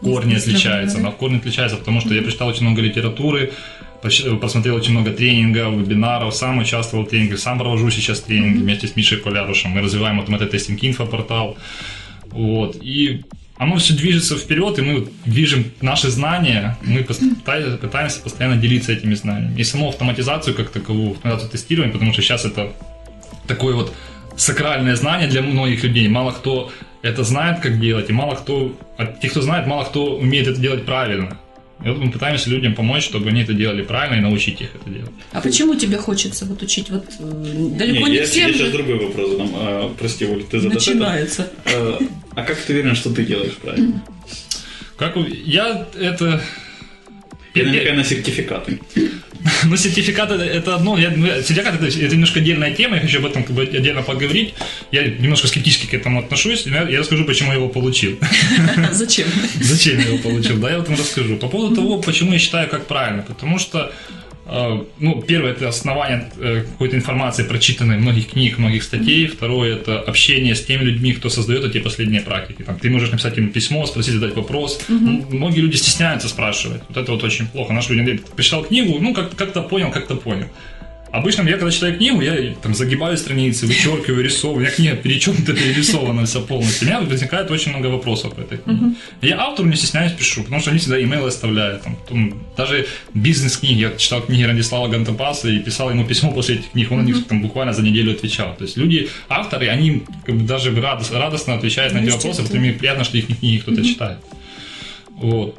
в 0.00 0.04
корне 0.04 0.36
отличается. 0.36 0.98
Она 0.98 1.10
в 1.10 1.16
корне 1.16 1.36
отличается, 1.38 1.76
потому 1.76 2.00
что 2.00 2.14
я 2.14 2.22
прочитал 2.22 2.48
очень 2.48 2.62
много 2.62 2.80
литературы, 2.80 3.52
поч- 4.02 4.24
посмотрел 4.40 4.74
очень 4.74 4.92
много 4.92 5.10
тренингов, 5.12 5.74
вебинаров, 5.74 6.34
сам 6.34 6.58
участвовал 6.58 7.04
в 7.04 7.08
тренингах, 7.08 7.38
сам 7.38 7.58
провожу 7.58 7.90
сейчас 7.90 8.20
тренинги 8.20 8.62
вместе 8.62 8.86
с 8.86 8.96
Мишей 8.96 9.18
Полярушем. 9.18 9.70
Мы 9.70 9.82
развиваем 9.82 10.20
Automated 10.20 10.50
Testing 10.50 10.78
инфопортал. 10.80 11.56
Вот. 12.30 12.76
И 12.80 13.22
оно 13.56 13.76
все 13.76 13.94
движется 13.94 14.36
вперед, 14.36 14.78
и 14.78 14.82
мы 14.82 15.08
движем 15.24 15.64
наши 15.80 16.10
знания, 16.10 16.76
мы 16.82 17.00
пыта- 17.00 17.76
пытаемся 17.76 18.20
постоянно 18.20 18.56
делиться 18.56 18.92
этими 18.92 19.14
знаниями. 19.14 19.60
И 19.60 19.64
саму 19.64 19.88
автоматизацию 19.88 20.56
как 20.56 20.70
таковую, 20.70 21.12
автоматизацию 21.12 21.50
тестирования, 21.50 21.92
потому 21.92 22.12
что 22.12 22.22
сейчас 22.22 22.44
это 22.44 22.72
такое 23.46 23.74
вот 23.74 23.94
сакральное 24.36 24.96
знание 24.96 25.28
для 25.28 25.42
многих 25.42 25.84
людей. 25.84 26.08
Мало 26.08 26.32
кто 26.32 26.72
это 27.02 27.22
знает, 27.24 27.60
как 27.60 27.80
делать, 27.80 28.10
и 28.10 28.12
мало 28.12 28.34
кто, 28.34 28.76
а 28.96 29.06
тех, 29.06 29.30
кто 29.30 29.42
знает, 29.42 29.66
мало 29.66 29.84
кто 29.84 30.16
умеет 30.16 30.48
это 30.48 30.60
делать 30.60 30.84
правильно. 30.84 31.38
И 31.84 31.88
вот 31.88 31.98
мы 31.98 32.10
пытаемся 32.10 32.48
людям 32.50 32.74
помочь, 32.74 33.04
чтобы 33.04 33.28
они 33.28 33.42
это 33.42 33.54
делали 33.54 33.82
правильно 33.82 34.18
и 34.18 34.20
научить 34.20 34.60
их 34.60 34.70
это 34.74 34.88
делать. 34.88 35.10
А 35.32 35.40
почему 35.40 35.74
тебе 35.74 35.96
хочется 35.96 36.44
вот 36.44 36.62
учить? 36.62 36.90
Вот 36.90 37.04
э, 37.18 37.68
далеко 37.76 38.06
Не, 38.06 38.12
не 38.12 38.16
я, 38.18 38.24
всем 38.24 38.48
я 38.48 38.54
сейчас 38.54 38.66
же 38.68 38.72
другой 38.72 38.98
вопрос 39.06 39.30
задам. 39.30 39.50
А, 39.54 39.94
прости, 39.98 40.24
Оль, 40.26 40.44
ты 40.44 40.60
задашь 40.60 40.82
это? 40.82 40.94
начинается. 40.94 41.50
А, 41.66 41.98
а 42.36 42.42
как 42.42 42.56
ты 42.58 42.72
уверен, 42.72 42.94
что 42.94 43.10
ты 43.10 43.24
делаешь 43.24 43.56
правильно? 43.60 44.02
Как 44.96 45.16
я 45.16 45.88
это 45.98 46.40
Я 47.54 47.64
намекаю 47.64 47.96
на 47.96 48.04
сертификаты. 48.04 48.80
Ну, 49.64 49.76
сертификат 49.76 50.30
это, 50.30 50.76
одно. 50.76 50.96
Я, 50.96 51.10
ну, 51.10 51.26
я- 51.26 51.42
сертификат 51.42 51.74
это, 51.74 51.86
это 51.86 52.14
немножко 52.14 52.38
отдельная 52.38 52.72
тема, 52.72 52.94
я 52.96 53.02
хочу 53.02 53.18
об 53.18 53.26
этом 53.26 53.42
как 53.42 53.56
бы 53.56 53.62
отдельно 53.62 54.02
поговорить. 54.02 54.54
Я 54.92 55.02
немножко 55.04 55.48
скептически 55.48 55.86
к 55.86 55.94
этому 55.94 56.20
отношусь. 56.20 56.64
Я, 56.66 56.88
я 56.88 57.00
расскажу, 57.00 57.24
почему 57.24 57.48
я 57.50 57.56
его 57.56 57.68
получил. 57.68 58.18
Зачем? 58.92 59.26
Зачем 59.60 59.98
я 59.98 60.06
его 60.06 60.18
получил? 60.18 60.58
Да, 60.58 60.70
я 60.70 60.76
об 60.76 60.82
этом 60.82 60.94
расскажу. 60.94 61.38
По 61.38 61.48
поводу 61.48 61.74
того, 61.74 61.98
почему 62.00 62.32
я 62.32 62.38
считаю, 62.38 62.68
как 62.68 62.86
правильно. 62.86 63.22
Потому 63.22 63.58
что 63.58 63.92
ну, 64.98 65.22
первое 65.22 65.52
это 65.52 65.68
основание 65.68 66.30
э, 66.40 66.62
какой-то 66.72 66.96
информации, 66.96 67.44
прочитанной 67.44 67.96
многих 67.98 68.30
книг, 68.30 68.58
многих 68.58 68.82
статей. 68.82 69.26
Второе 69.28 69.76
это 69.76 70.00
общение 70.00 70.54
с 70.54 70.64
теми 70.64 70.82
людьми, 70.82 71.12
кто 71.12 71.30
создает 71.30 71.64
эти 71.64 71.78
последние 71.78 72.22
практики. 72.22 72.62
Там, 72.62 72.76
ты 72.78 72.90
можешь 72.90 73.10
написать 73.10 73.38
им 73.38 73.50
письмо, 73.52 73.86
спросить, 73.86 74.14
задать 74.14 74.34
вопрос. 74.34 74.80
М- 74.88 75.26
Многие 75.30 75.60
люди 75.60 75.76
стесняются 75.76 76.28
спрашивать. 76.28 76.82
Вот 76.88 76.96
это 76.98 77.12
вот 77.12 77.22
очень 77.24 77.46
плохо. 77.46 77.72
Наши 77.72 77.92
люди 77.94 78.02
говорят, 78.10 78.30
прочитал 78.30 78.64
книгу, 78.64 78.98
ну, 79.00 79.14
как- 79.14 79.34
как-то 79.36 79.62
понял, 79.62 79.90
как-то 79.92 80.16
понял. 80.16 80.48
Обычно 81.12 81.42
я, 81.46 81.58
когда 81.58 81.70
читаю 81.70 81.96
книгу, 81.98 82.22
я 82.22 82.54
там 82.62 82.74
загибаю 82.74 83.18
страницы, 83.18 83.66
вычеркиваю, 83.66 84.24
рисовываю. 84.24 84.56
У 84.56 84.60
меня 84.60 84.70
книга 84.70 84.96
перечеркнута, 84.96 85.52
перерисована 85.52 86.24
вся 86.24 86.40
полностью. 86.40 86.88
У 86.88 86.90
меня 86.90 87.00
возникает 87.02 87.50
очень 87.50 87.70
много 87.70 87.88
вопросов 87.88 88.34
по 88.34 88.40
этой 88.40 88.56
книге. 88.58 88.80
Я 89.20 89.38
автору 89.40 89.68
не 89.68 89.76
стесняюсь 89.76 90.12
пишу, 90.12 90.42
потому 90.42 90.62
что 90.62 90.70
они 90.70 90.78
всегда 90.78 91.02
имейлы 91.02 91.28
оставляют. 91.28 91.82
Там, 91.82 91.96
там, 92.08 92.42
даже 92.56 92.86
бизнес-книги. 93.12 93.80
Я 93.80 93.90
читал 93.98 94.22
книги 94.22 94.42
Радислава 94.42 94.88
Гантапаса 94.88 95.50
и 95.50 95.58
писал 95.58 95.90
ему 95.90 96.06
письмо 96.06 96.32
после 96.32 96.54
этих 96.56 96.70
книг. 96.70 96.90
Он 96.90 96.98
на 97.00 97.02
них 97.02 97.26
там, 97.26 97.42
буквально 97.42 97.74
за 97.74 97.82
неделю 97.82 98.12
отвечал. 98.12 98.56
То 98.56 98.64
есть 98.64 98.78
люди, 98.78 99.10
авторы, 99.28 99.68
они 99.68 100.04
как 100.24 100.36
бы, 100.36 100.46
даже 100.46 100.70
радос- 100.70 101.12
радостно 101.14 101.54
отвечают 101.54 101.92
на 101.92 101.98
эти 101.98 102.06
вопросы, 102.10 102.42
потому 102.42 102.60
что 102.60 102.68
им 102.72 102.78
приятно, 102.78 103.04
что 103.04 103.18
их 103.18 103.26
книги 103.26 103.58
кто-то 103.58 103.84
читает. 103.84 104.18
Вот. 105.10 105.58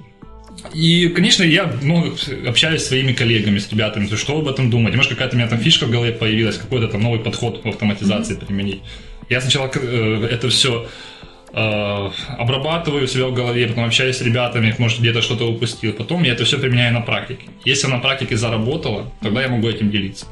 И, 0.74 1.10
конечно, 1.10 1.44
я 1.44 1.66
много 1.82 2.16
общаюсь 2.48 2.82
с 2.82 2.88
своими 2.88 3.14
коллегами, 3.14 3.60
с 3.60 3.70
ребятами, 3.70 4.08
что 4.16 4.38
об 4.38 4.48
этом 4.48 4.70
думать. 4.70 4.96
Может, 4.96 5.12
какая-то 5.12 5.36
у 5.36 5.40
меня 5.40 5.50
там 5.50 5.60
фишка 5.60 5.86
в 5.86 5.92
голове 5.92 6.14
появилась, 6.14 6.58
какой-то 6.58 6.88
там 6.88 7.02
новый 7.02 7.20
подход 7.20 7.64
в 7.64 7.68
автоматизации 7.68 8.36
применить. 8.36 8.82
Я 9.30 9.42
сначала 9.42 9.70
э, 9.74 10.28
это 10.32 10.50
все 10.50 10.88
обрабатываю 11.54 13.04
у 13.04 13.08
себя 13.08 13.28
в 13.28 13.34
голове, 13.34 13.68
потом 13.68 13.86
общаюсь 13.86 14.18
с 14.18 14.22
ребятами, 14.22 14.74
может, 14.80 15.00
где-то 15.00 15.22
что-то 15.22 15.46
упустил. 15.46 15.94
Потом 15.94 16.24
я 16.24 16.34
это 16.34 16.46
все 16.46 16.58
применяю 16.58 16.94
на 16.94 17.02
практике. 17.02 17.46
Если 17.64 17.86
на 17.86 18.00
практике 18.00 18.38
заработало, 18.38 19.14
тогда 19.22 19.44
я 19.44 19.50
могу 19.50 19.70
этим 19.70 19.92
делиться. 19.92 20.26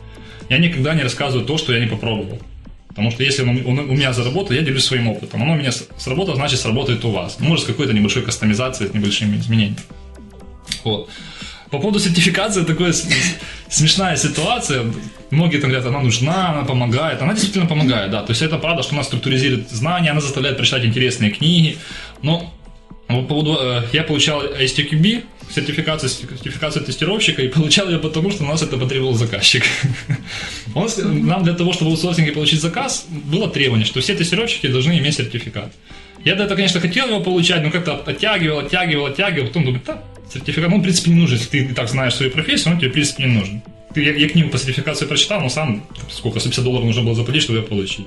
Я 0.49 0.57
никогда 0.57 0.95
не 0.95 1.03
рассказываю 1.03 1.45
то, 1.45 1.59
что 1.59 1.73
я 1.73 1.79
не 1.79 1.85
попробовал. 1.85 2.39
Потому 2.87 3.11
что 3.11 3.23
если 3.23 3.43
он, 3.43 3.61
он 3.67 3.79
у 3.79 3.93
меня 3.93 4.13
заработало, 4.13 4.55
я 4.55 4.63
делюсь 4.63 4.83
своим 4.83 5.09
опытом. 5.09 5.43
Оно 5.43 5.53
у 5.53 5.55
меня 5.55 5.71
сработало, 5.71 6.35
значит, 6.35 6.59
сработает 6.59 7.05
у 7.05 7.11
вас. 7.11 7.37
Ну, 7.39 7.49
Может, 7.49 7.65
с 7.65 7.67
какой-то 7.67 7.93
небольшой 7.93 8.23
кастомизацией, 8.23 8.89
с 8.89 8.93
небольшими 8.93 9.37
изменениями. 9.37 9.77
Вот. 10.83 11.09
По 11.69 11.79
поводу 11.79 11.99
сертификации, 11.99 12.63
такая 12.63 12.93
смешная 13.69 14.17
ситуация. 14.17 14.85
Многие 15.29 15.57
там 15.57 15.69
говорят, 15.69 15.87
она 15.87 16.01
нужна, 16.01 16.49
она 16.49 16.63
помогает. 16.63 17.21
Она 17.21 17.33
действительно 17.33 17.65
помогает, 17.65 18.11
да. 18.11 18.23
То 18.23 18.31
есть 18.31 18.41
это 18.41 18.57
правда, 18.57 18.83
что 18.83 18.93
она 18.93 19.03
структуризирует 19.03 19.69
знания, 19.69 20.11
она 20.11 20.19
заставляет 20.19 20.57
прочитать 20.57 20.83
интересные 20.83 21.31
книги. 21.31 21.77
Но 22.21 22.53
по 23.07 23.21
поводу, 23.21 23.57
э, 23.59 23.83
я 23.93 24.03
получал 24.03 24.43
STQB, 24.43 25.23
сертификацию, 25.49 26.09
сертификацию 26.09 26.83
тестировщика, 26.83 27.41
и 27.41 27.47
получал 27.47 27.89
ее 27.89 27.99
потому, 27.99 28.31
что 28.31 28.43
у 28.43 28.47
нас 28.47 28.61
это 28.61 28.77
потребовал 28.77 29.13
заказчик. 29.13 29.63
Он 30.75 30.89
нам 31.25 31.43
для 31.43 31.53
того, 31.53 31.73
чтобы 31.73 31.91
в 31.91 31.93
аутсорсинге 31.93 32.31
получить 32.31 32.61
заказ, 32.61 33.05
было 33.09 33.49
требование, 33.49 33.85
что 33.85 34.01
все 34.01 34.15
тестировщики 34.15 34.67
должны 34.67 34.97
иметь 34.99 35.15
сертификат. 35.15 35.73
Я 36.23 36.35
до 36.35 36.43
этого, 36.43 36.57
конечно, 36.57 36.79
хотел 36.79 37.07
его 37.07 37.19
получать, 37.19 37.63
но 37.63 37.71
как-то 37.71 37.95
оттягивал, 38.05 38.59
оттягивал, 38.59 39.07
оттягивал, 39.07 39.47
потом 39.47 39.65
думаю, 39.65 39.81
так, 39.85 40.03
сертификат, 40.33 40.69
ну, 40.69 40.77
в 40.77 40.81
принципе, 40.83 41.11
не 41.11 41.19
нужен, 41.19 41.37
если 41.37 41.49
ты 41.49 41.57
и 41.59 41.73
так 41.73 41.89
знаешь 41.89 42.15
свою 42.15 42.31
профессию, 42.31 42.73
он 42.73 42.79
тебе, 42.79 42.89
в 42.89 42.93
принципе, 42.93 43.23
не 43.23 43.33
нужен. 43.39 43.61
Ты- 43.93 44.03
Я, 44.03 44.13
я 44.15 44.29
книгу 44.29 44.49
по 44.49 44.57
сертификации 44.57 45.05
прочитал, 45.05 45.41
но 45.41 45.49
сам, 45.49 45.83
сколько, 46.09 46.39
150 46.39 46.63
долларов 46.63 46.85
нужно 46.85 47.03
было 47.03 47.15
заплатить, 47.15 47.43
чтобы 47.43 47.59
ее 47.59 47.65
получить. 47.65 48.05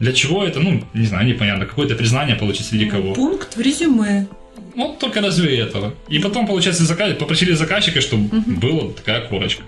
Для 0.00 0.12
чего 0.12 0.44
это? 0.44 0.60
Ну, 0.60 0.82
не 0.94 1.06
знаю, 1.06 1.26
непонятно. 1.26 1.66
Какое-то 1.66 1.94
признание 1.94 2.36
получить 2.36 2.66
среди 2.66 2.86
кого. 2.86 3.14
Пункт 3.14 3.56
в 3.56 3.60
резюме. 3.60 4.26
Ну, 4.74 4.96
только 4.98 5.20
разве 5.20 5.58
этого. 5.58 5.94
И 6.08 6.18
потом, 6.18 6.46
получается, 6.46 6.84
заказ... 6.84 7.14
попросили 7.18 7.52
заказчика, 7.52 8.00
чтобы 8.00 8.28
была 8.46 8.90
такая 8.92 9.20
корочка. 9.28 9.62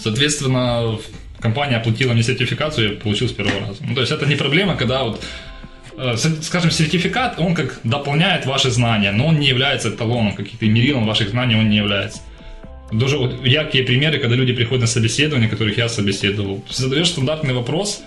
Соответственно, 0.00 0.98
компания 1.40 1.76
оплатила 1.76 2.12
мне 2.12 2.22
сертификацию, 2.22 2.92
я 2.92 2.96
получил 3.00 3.28
с 3.28 3.32
первого 3.32 3.60
раза. 3.66 3.78
Ну, 3.82 3.94
то 3.94 4.00
есть 4.00 4.12
это 4.12 4.26
не 4.26 4.36
проблема, 4.36 4.76
когда 4.76 5.04
вот 5.04 5.22
скажем, 6.42 6.70
сертификат, 6.70 7.38
он 7.38 7.54
как 7.54 7.80
дополняет 7.84 8.46
ваши 8.46 8.70
знания, 8.70 9.12
но 9.12 9.28
он 9.28 9.38
не 9.38 9.46
является 9.46 9.90
эталоном, 9.90 10.34
каким-то 10.34 10.66
мерилом 10.66 11.06
ваших 11.06 11.30
знаний 11.30 11.56
он 11.56 11.70
не 11.70 11.76
является. 11.76 12.20
Даже 12.92 13.18
вот 13.18 13.44
яркие 13.44 13.84
примеры, 13.84 14.18
когда 14.18 14.36
люди 14.36 14.52
приходят 14.52 14.82
на 14.82 14.86
собеседование, 14.86 15.48
которых 15.48 15.76
я 15.78 15.88
собеседовал. 15.88 16.64
Задаешь 16.70 17.08
стандартный 17.08 17.54
вопрос, 17.54 18.02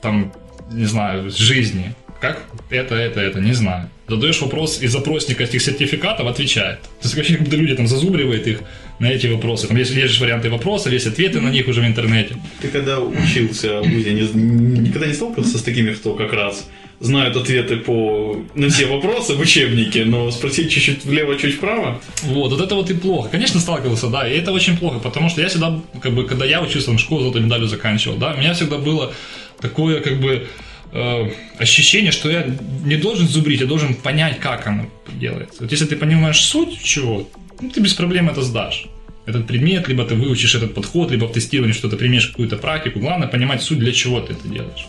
там, 0.00 0.32
не 0.70 0.86
знаю, 0.86 1.30
жизни. 1.30 1.94
Как 2.20 2.44
это, 2.70 2.94
это, 2.94 3.20
это, 3.20 3.40
не 3.40 3.52
знаю. 3.52 3.90
Задаешь 4.08 4.40
вопрос 4.40 4.82
из 4.82 4.92
запросника 4.92 5.44
этих 5.44 5.62
сертификатов, 5.62 6.26
отвечает. 6.26 6.80
То 6.82 6.88
есть 7.04 7.14
вообще 7.16 7.34
как 7.34 7.44
будто 7.44 7.56
люди 7.56 7.74
там 7.76 7.86
зазубривают 7.86 8.46
их 8.46 8.60
на 8.98 9.06
эти 9.10 9.26
вопросы. 9.28 9.68
Там 9.68 9.76
есть, 9.76 9.92
есть 9.94 10.14
же 10.14 10.20
варианты 10.20 10.50
вопросов, 10.50 10.92
есть 10.92 11.06
ответы 11.06 11.40
на 11.40 11.48
них 11.50 11.68
уже 11.68 11.80
в 11.80 11.86
интернете. 11.86 12.36
Ты 12.60 12.68
когда 12.68 12.98
учился 13.00 13.80
в 13.80 13.88
ВУЗе, 13.88 14.12
не- 14.12 14.80
никогда 14.80 15.06
не 15.06 15.14
сталкивался 15.14 15.56
с 15.58 15.62
такими, 15.62 15.92
кто 15.92 16.14
как 16.14 16.32
раз 16.32 16.68
знают 17.00 17.36
ответы 17.36 17.76
по, 17.78 18.36
на 18.54 18.68
все 18.68 18.86
вопросы 18.86 19.34
в 19.34 19.40
учебнике, 19.40 20.04
но 20.04 20.30
спросить 20.30 20.70
чуть-чуть 20.70 21.04
влево, 21.04 21.36
чуть 21.36 21.54
вправо? 21.54 22.00
Вот, 22.22 22.52
вот 22.52 22.60
это 22.60 22.74
вот 22.74 22.90
и 22.90 22.94
плохо. 22.94 23.28
Конечно, 23.30 23.60
сталкивался, 23.60 24.08
да, 24.08 24.28
и 24.28 24.36
это 24.36 24.52
очень 24.52 24.76
плохо, 24.76 24.98
потому 25.00 25.28
что 25.28 25.40
я 25.40 25.48
всегда, 25.48 25.80
как 26.00 26.12
бы, 26.12 26.24
когда 26.26 26.44
я 26.44 26.60
учился, 26.62 26.86
там, 26.88 26.98
школу 26.98 27.22
золотой 27.22 27.42
медалью 27.42 27.66
заканчивал, 27.68 28.16
да, 28.18 28.34
у 28.34 28.38
меня 28.38 28.52
всегда 28.54 28.78
было 28.78 29.12
такое, 29.60 30.00
как 30.00 30.20
бы, 30.20 30.46
э, 30.92 31.30
ощущение, 31.58 32.12
что 32.12 32.30
я 32.30 32.46
не 32.84 32.96
должен 32.96 33.28
зубрить, 33.28 33.60
я 33.60 33.66
должен 33.66 33.94
понять, 33.94 34.38
как 34.38 34.66
оно 34.66 34.86
делается. 35.20 35.62
Вот 35.62 35.72
если 35.72 35.86
ты 35.86 35.96
понимаешь 35.96 36.40
суть 36.40 36.82
чего, 36.82 37.28
ну, 37.60 37.70
ты 37.70 37.80
без 37.80 37.94
проблем 37.94 38.28
это 38.28 38.42
сдашь. 38.42 38.86
Этот 39.24 39.46
предмет, 39.46 39.88
либо 39.88 40.04
ты 40.04 40.16
выучишь 40.16 40.54
этот 40.56 40.74
подход, 40.74 41.12
либо 41.12 41.26
в 41.26 41.32
тестировании 41.32 41.72
что-то 41.72 41.96
примешь 41.96 42.26
какую-то 42.26 42.56
практику. 42.56 42.98
Главное 42.98 43.28
понимать 43.28 43.62
суть, 43.62 43.78
для 43.78 43.92
чего 43.92 44.20
ты 44.20 44.32
это 44.32 44.48
делаешь. 44.48 44.86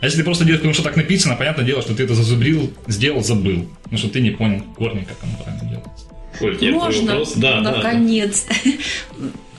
А 0.00 0.04
если 0.04 0.18
ты 0.18 0.24
просто 0.24 0.44
делаешь, 0.44 0.60
потому 0.60 0.74
что 0.74 0.82
так 0.82 0.96
написано, 0.96 1.34
понятное 1.34 1.64
дело, 1.64 1.82
что 1.82 1.94
ты 1.94 2.04
это 2.04 2.14
зазубрил, 2.14 2.70
сделал, 2.86 3.24
забыл. 3.24 3.68
Ну, 3.90 3.98
что 3.98 4.08
ты 4.08 4.20
не 4.20 4.30
понял 4.30 4.58
в 4.60 4.74
корне, 4.74 5.06
как 5.08 5.16
оно 5.22 5.32
правильно 5.42 5.68
делается. 5.68 6.06
Оль, 6.40 6.56
тебе 6.56 6.70
твой 6.70 6.84
Можно, 6.84 7.06
вопрос? 7.06 7.32
Да, 7.34 7.60
да, 7.60 7.70
да. 7.70 7.76
наконец. 7.76 8.46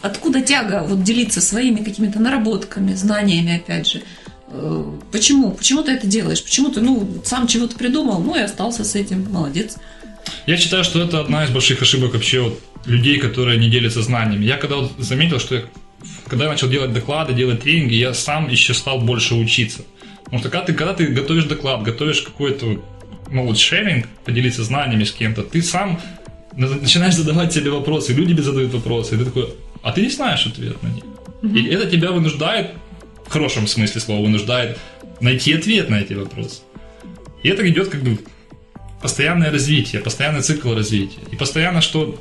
Откуда 0.01 0.41
тяга 0.41 0.85
вот 0.87 1.03
делиться 1.03 1.41
своими 1.41 1.83
какими-то 1.83 2.19
наработками, 2.19 2.93
знаниями, 2.93 3.57
опять 3.57 3.87
же? 3.87 4.01
Э, 4.51 4.83
Почему? 5.11 5.51
Почему 5.51 5.83
ты 5.83 5.91
это 5.91 6.07
делаешь? 6.07 6.43
Почему 6.43 6.69
ты, 6.69 6.81
ну, 6.81 7.07
сам 7.23 7.47
чего-то 7.47 7.75
придумал, 7.75 8.21
ну 8.21 8.35
и 8.35 8.39
остался 8.41 8.83
с 8.83 8.95
этим. 8.95 9.27
Молодец. 9.31 9.77
Я 10.47 10.57
считаю, 10.57 10.83
что 10.83 11.01
это 11.01 11.19
одна 11.19 11.45
из 11.45 11.49
больших 11.49 11.81
ошибок 11.81 12.13
вообще 12.13 12.41
вот 12.41 12.59
людей, 12.85 13.17
которые 13.19 13.57
не 13.57 13.69
делятся 13.69 14.01
знаниями. 14.01 14.45
Я 14.45 14.57
когда 14.57 14.77
вот 14.77 14.91
заметил, 14.97 15.39
что 15.39 15.55
я, 15.55 15.63
когда 16.27 16.45
я 16.45 16.51
начал 16.51 16.69
делать 16.69 16.93
доклады, 16.93 17.33
делать 17.33 17.61
тренинги, 17.61 17.95
я 17.95 18.13
сам 18.13 18.49
еще 18.49 18.73
стал 18.73 18.99
больше 19.01 19.35
учиться. 19.35 19.81
Потому 20.23 20.39
что 20.41 20.49
когда 20.49 20.65
ты, 20.65 20.73
когда 20.73 20.93
ты 20.93 21.07
готовишь 21.07 21.45
доклад, 21.45 21.81
готовишь 21.83 22.21
какой-то 22.21 22.81
ну, 23.31 23.45
вот 23.45 23.57
шеринг, 23.57 24.07
поделиться 24.25 24.63
знаниями 24.63 25.03
с 25.03 25.11
кем-то, 25.11 25.43
ты 25.43 25.61
сам 25.61 25.99
на- 26.55 26.67
начинаешь 26.69 27.15
задавать 27.15 27.53
себе 27.53 27.71
вопросы, 27.71 28.13
люди 28.13 28.33
тебе 28.33 28.43
задают 28.43 28.73
вопросы, 28.73 29.15
и 29.15 29.17
ты 29.17 29.25
такой, 29.25 29.53
а 29.83 29.91
ты 29.91 30.01
не 30.01 30.09
знаешь 30.09 30.45
ответ 30.45 30.81
на 30.83 30.87
них. 30.89 31.03
И 31.55 31.67
это 31.67 31.89
тебя 31.89 32.11
вынуждает, 32.11 32.71
в 33.29 33.31
хорошем 33.31 33.67
смысле 33.67 34.01
слова, 34.01 34.23
вынуждает 34.23 34.79
найти 35.21 35.53
ответ 35.53 35.89
на 35.89 36.01
эти 36.01 36.13
вопросы. 36.13 36.61
И 37.43 37.49
это 37.49 37.67
идет 37.69 37.89
как 37.89 38.01
бы 38.01 38.17
постоянное 39.03 39.51
развитие, 39.51 40.01
постоянный 40.01 40.41
цикл 40.41 40.73
развития. 40.73 41.21
И 41.31 41.35
постоянно, 41.35 41.81
что 41.81 42.19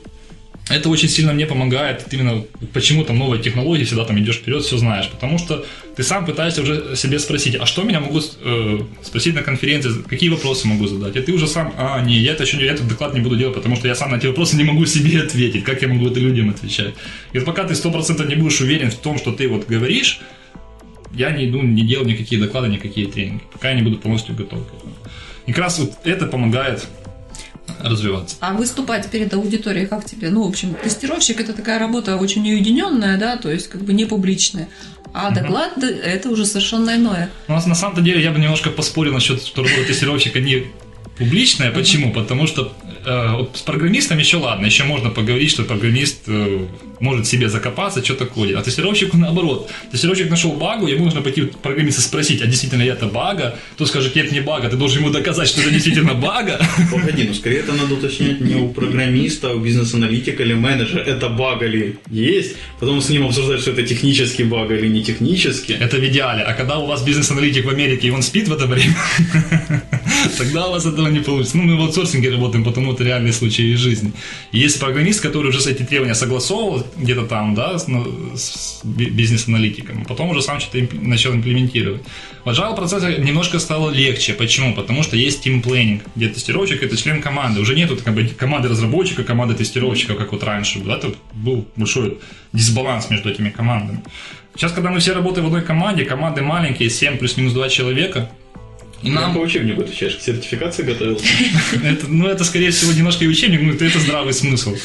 это 0.69 0.91
очень 0.91 1.09
сильно 1.09 1.33
мне 1.33 1.47
помогает, 1.47 2.05
именно 2.11 2.45
почему 2.75 3.05
там 3.05 3.19
новые 3.19 3.43
технологии, 3.43 3.85
всегда 3.85 4.05
там 4.05 4.19
идешь 4.19 4.37
вперед, 4.37 4.63
все 4.63 4.77
знаешь. 4.77 5.09
Потому 5.09 5.39
что 5.39 5.65
ты 5.97 6.03
сам 6.03 6.27
пытаешься 6.27 6.61
уже 6.61 6.95
себе 6.95 7.19
спросить, 7.19 7.57
а 7.59 7.65
что 7.65 7.85
меня 7.85 8.01
могу 8.01 8.21
э, 8.21 8.79
спросить 9.03 9.35
на 9.35 9.43
конференции, 9.43 10.03
какие 10.07 10.29
вопросы 10.29 10.69
могу 10.69 10.87
задать. 10.87 11.17
И 11.17 11.21
ты 11.21 11.33
уже 11.33 11.47
сам, 11.47 11.73
а, 11.79 12.03
не, 12.03 12.19
я, 12.19 12.33
это 12.33 12.45
еще, 12.45 12.59
не- 12.59 12.65
я 12.65 12.73
этот 12.75 12.87
доклад 12.87 13.15
не 13.15 13.21
буду 13.21 13.37
делать, 13.37 13.55
потому 13.55 13.77
что 13.77 13.89
я 13.89 13.95
сам 13.95 14.11
на 14.11 14.17
эти 14.17 14.27
вопросы 14.27 14.57
не 14.57 14.65
могу 14.65 14.85
себе 14.85 15.23
ответить, 15.23 15.65
как 15.65 15.81
я 15.81 15.89
могу 15.89 16.09
это 16.09 16.21
людям 16.21 16.51
отвечать. 16.51 16.95
И 17.33 17.41
пока 17.41 17.65
ты 17.65 17.75
сто 17.75 17.91
процентов 17.91 18.29
не 18.29 18.35
будешь 18.35 18.61
уверен 18.61 18.91
в 18.91 18.97
том, 18.97 19.17
что 19.17 19.33
ты 19.33 19.49
вот 19.49 19.67
говоришь, 19.67 20.21
я 21.13 21.31
не 21.31 21.49
иду, 21.49 21.63
не 21.63 21.83
делаю 21.83 22.09
никакие 22.09 22.41
доклады, 22.41 22.69
никакие 22.69 23.09
тренинги, 23.09 23.43
пока 23.53 23.71
я 23.71 23.75
не 23.75 23.83
буду 23.83 23.99
полностью 23.99 24.35
готов 24.35 24.67
к 24.69 24.75
этому. 24.75 24.95
И 25.47 25.53
как 25.53 25.65
раз 25.65 25.79
вот 25.79 25.95
это 26.05 26.27
помогает 26.27 26.87
развиваться. 27.81 28.37
А 28.41 28.55
выступать 28.55 29.11
перед 29.11 29.33
аудиторией 29.35 29.87
как 29.87 30.05
тебе? 30.05 30.31
Ну, 30.31 30.45
в 30.45 30.49
общем, 30.49 30.75
тестировщик 30.75 31.41
это 31.41 31.53
такая 31.53 31.79
работа 31.79 32.17
очень 32.17 32.49
уединенная, 32.49 33.19
да, 33.19 33.37
то 33.37 33.51
есть 33.51 33.69
как 33.69 33.83
бы 33.83 33.93
не 33.93 34.05
публичная. 34.05 34.69
А 35.13 35.31
доклад 35.31 35.73
да, 35.77 35.89
это 35.89 36.29
уже 36.29 36.45
совершенно 36.45 36.95
иное. 36.97 37.31
У 37.47 37.53
нас 37.53 37.67
на 37.67 37.75
самом-то 37.75 38.03
деле 38.03 38.23
я 38.23 38.31
бы 38.31 38.39
немножко 38.39 38.71
поспорил 38.71 39.15
насчет, 39.15 39.43
что 39.43 39.63
работа 39.63 39.85
тестировщика 39.87 40.41
не 40.41 40.67
публичное. 41.17 41.71
Почему? 41.71 42.13
Потому 42.13 42.47
что 42.47 42.73
вот 43.37 43.57
с 43.57 43.63
программистом 43.63 44.19
еще 44.19 44.37
ладно, 44.37 44.67
еще 44.67 44.85
можно 44.85 45.11
поговорить, 45.11 45.51
что 45.51 45.65
программист 45.65 46.23
э, 46.27 46.67
может 47.01 47.27
себе 47.27 47.49
закопаться, 47.49 48.05
что 48.05 48.15
такое. 48.15 48.59
А 48.59 48.63
тестировщику 48.63 49.17
наоборот. 49.17 49.71
Тестировщик 49.93 50.31
нашел 50.31 50.53
багу, 50.53 50.87
ему 50.87 51.05
нужно 51.05 51.23
пойти 51.23 51.43
программиста 51.43 52.01
спросить, 52.01 52.43
а 52.43 52.47
действительно 52.47 52.83
ли 52.83 52.89
это 52.89 53.07
бага? 53.07 53.57
Тот 53.77 53.89
скажет, 53.89 54.15
нет, 54.15 54.33
не 54.33 54.41
бага, 54.41 54.69
ты 54.69 54.77
должен 54.77 55.03
ему 55.03 55.11
доказать, 55.11 55.49
что 55.49 55.61
это 55.61 55.71
действительно 55.71 56.15
бага. 56.15 56.61
Погоди, 56.93 57.25
ну 57.25 57.35
скорее 57.35 57.61
это 57.61 57.73
надо 57.73 57.95
уточнять 57.95 58.41
не 58.41 58.57
у 58.57 58.69
программиста, 58.69 59.51
а 59.51 59.55
у 59.55 59.61
бизнес-аналитика 59.61 60.43
или 60.43 60.55
менеджера, 60.55 61.01
это 61.01 61.29
бага 61.29 61.67
ли 61.67 61.97
есть, 62.11 62.57
потом 62.81 63.01
с 63.01 63.09
ним 63.09 63.27
обсуждать, 63.27 63.61
что 63.61 63.71
это 63.71 63.83
технический 63.83 64.45
баг 64.45 64.71
или 64.71 64.89
не 64.89 65.03
технический. 65.03 65.75
Это 65.75 65.97
в 65.97 66.05
идеале. 66.07 66.43
А 66.43 66.55
когда 66.55 66.79
у 66.79 66.87
вас 66.87 67.03
бизнес-аналитик 67.03 67.65
в 67.65 67.69
Америке, 67.69 68.09
и 68.09 68.11
он 68.11 68.23
спит 68.23 68.49
в 68.49 68.53
это 68.53 68.67
время, 68.67 68.97
тогда 70.39 70.67
у 70.67 70.73
вас 70.73 70.87
этого 70.87 71.09
не 71.09 71.21
получится. 71.21 71.57
Ну, 71.57 71.65
мы 71.65 71.77
в 71.77 71.81
аутсорсинге 71.81 72.31
работаем, 72.31 72.65
потому 72.65 72.95
это 72.99 73.05
реальные 73.05 73.33
случаи 73.33 73.73
из 73.73 73.79
жизни. 73.79 74.13
И 74.53 74.59
есть 74.59 74.81
программист, 74.81 75.21
который 75.21 75.49
уже 75.49 75.61
с 75.61 75.67
эти 75.67 75.83
требования 75.83 76.15
согласовывал 76.15 76.85
где-то 76.97 77.27
там, 77.27 77.55
да, 77.55 77.79
с, 77.79 77.87
ну, 77.87 78.37
с 78.37 78.81
бизнес-аналитиком, 78.85 80.05
потом 80.05 80.31
уже 80.31 80.43
сам 80.43 80.61
что-то 80.61 80.89
начал 81.01 81.33
имплементировать. 81.33 82.03
В 82.45 82.49
agile 82.49 82.75
процессе 82.75 83.19
немножко 83.19 83.59
стало 83.59 83.91
легче. 83.91 84.33
Почему? 84.33 84.75
Потому 84.75 85.03
что 85.03 85.17
есть 85.17 85.47
team 85.47 85.63
planning, 85.63 86.01
где 86.17 86.29
тестировщик 86.29 86.83
это 86.83 86.97
член 86.97 87.23
команды. 87.23 87.61
Уже 87.61 87.75
нету 87.75 87.97
как 88.03 88.15
бы, 88.15 88.27
команды 88.27 88.69
разработчика, 88.69 89.23
команды 89.23 89.55
тестировщика, 89.55 90.15
как 90.15 90.33
вот 90.33 90.43
раньше. 90.43 90.81
Да, 90.81 90.97
это 90.97 91.15
был 91.35 91.67
большой 91.77 92.19
дисбаланс 92.53 93.11
между 93.11 93.31
этими 93.31 93.51
командами. 93.51 94.03
Сейчас, 94.55 94.73
когда 94.73 94.91
мы 94.91 94.99
все 94.99 95.13
работаем 95.13 95.45
в 95.45 95.49
одной 95.49 95.63
команде, 95.63 96.05
команды 96.05 96.43
маленькие, 96.43 96.91
7 96.91 97.19
плюс-минус 97.19 97.53
2 97.53 97.69
человека, 97.69 98.31
нам... 99.03 99.35
по 99.35 99.39
учебнику 99.39 99.83
отвечаешь? 99.83 100.17
К 100.17 100.21
сертификации 100.21 100.83
готовился? 100.83 101.25
ну, 102.09 102.27
это, 102.27 102.45
скорее 102.45 102.71
всего, 102.71 102.93
немножко 102.93 103.25
и 103.25 103.29
учебник, 103.29 103.63
но 103.63 103.73
это, 103.73 103.99
здравый 103.99 104.33
смысл 104.33 104.77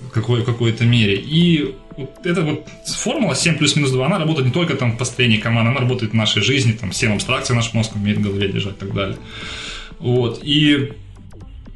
в 0.00 0.10
какой, 0.10 0.42
в 0.42 0.44
какой-то 0.44 0.84
мере. 0.84 1.16
И 1.16 1.74
вот 1.96 2.24
эта 2.24 2.42
вот 2.42 2.68
формула 2.86 3.34
7 3.34 3.56
плюс-минус 3.56 3.90
2, 3.90 4.06
она 4.06 4.18
работает 4.18 4.46
не 4.46 4.52
только 4.52 4.74
там 4.74 4.92
в 4.92 4.98
построении 4.98 5.38
команды, 5.38 5.70
она 5.70 5.80
работает 5.80 6.12
в 6.12 6.14
нашей 6.14 6.42
жизни, 6.42 6.72
там 6.72 6.92
7 6.92 7.14
абстракций 7.14 7.54
наш 7.54 7.72
мозг 7.72 7.94
умеет 7.96 8.18
в 8.18 8.22
голове 8.22 8.48
держать 8.48 8.76
и 8.76 8.80
так 8.80 8.94
далее. 8.94 9.18
Вот. 9.98 10.40
И 10.42 10.92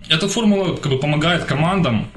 эта 0.09 0.29
формула 0.29 0.77
как 0.77 0.93
бы 0.93 0.99
помогает 0.99 1.45
командам 1.45 2.09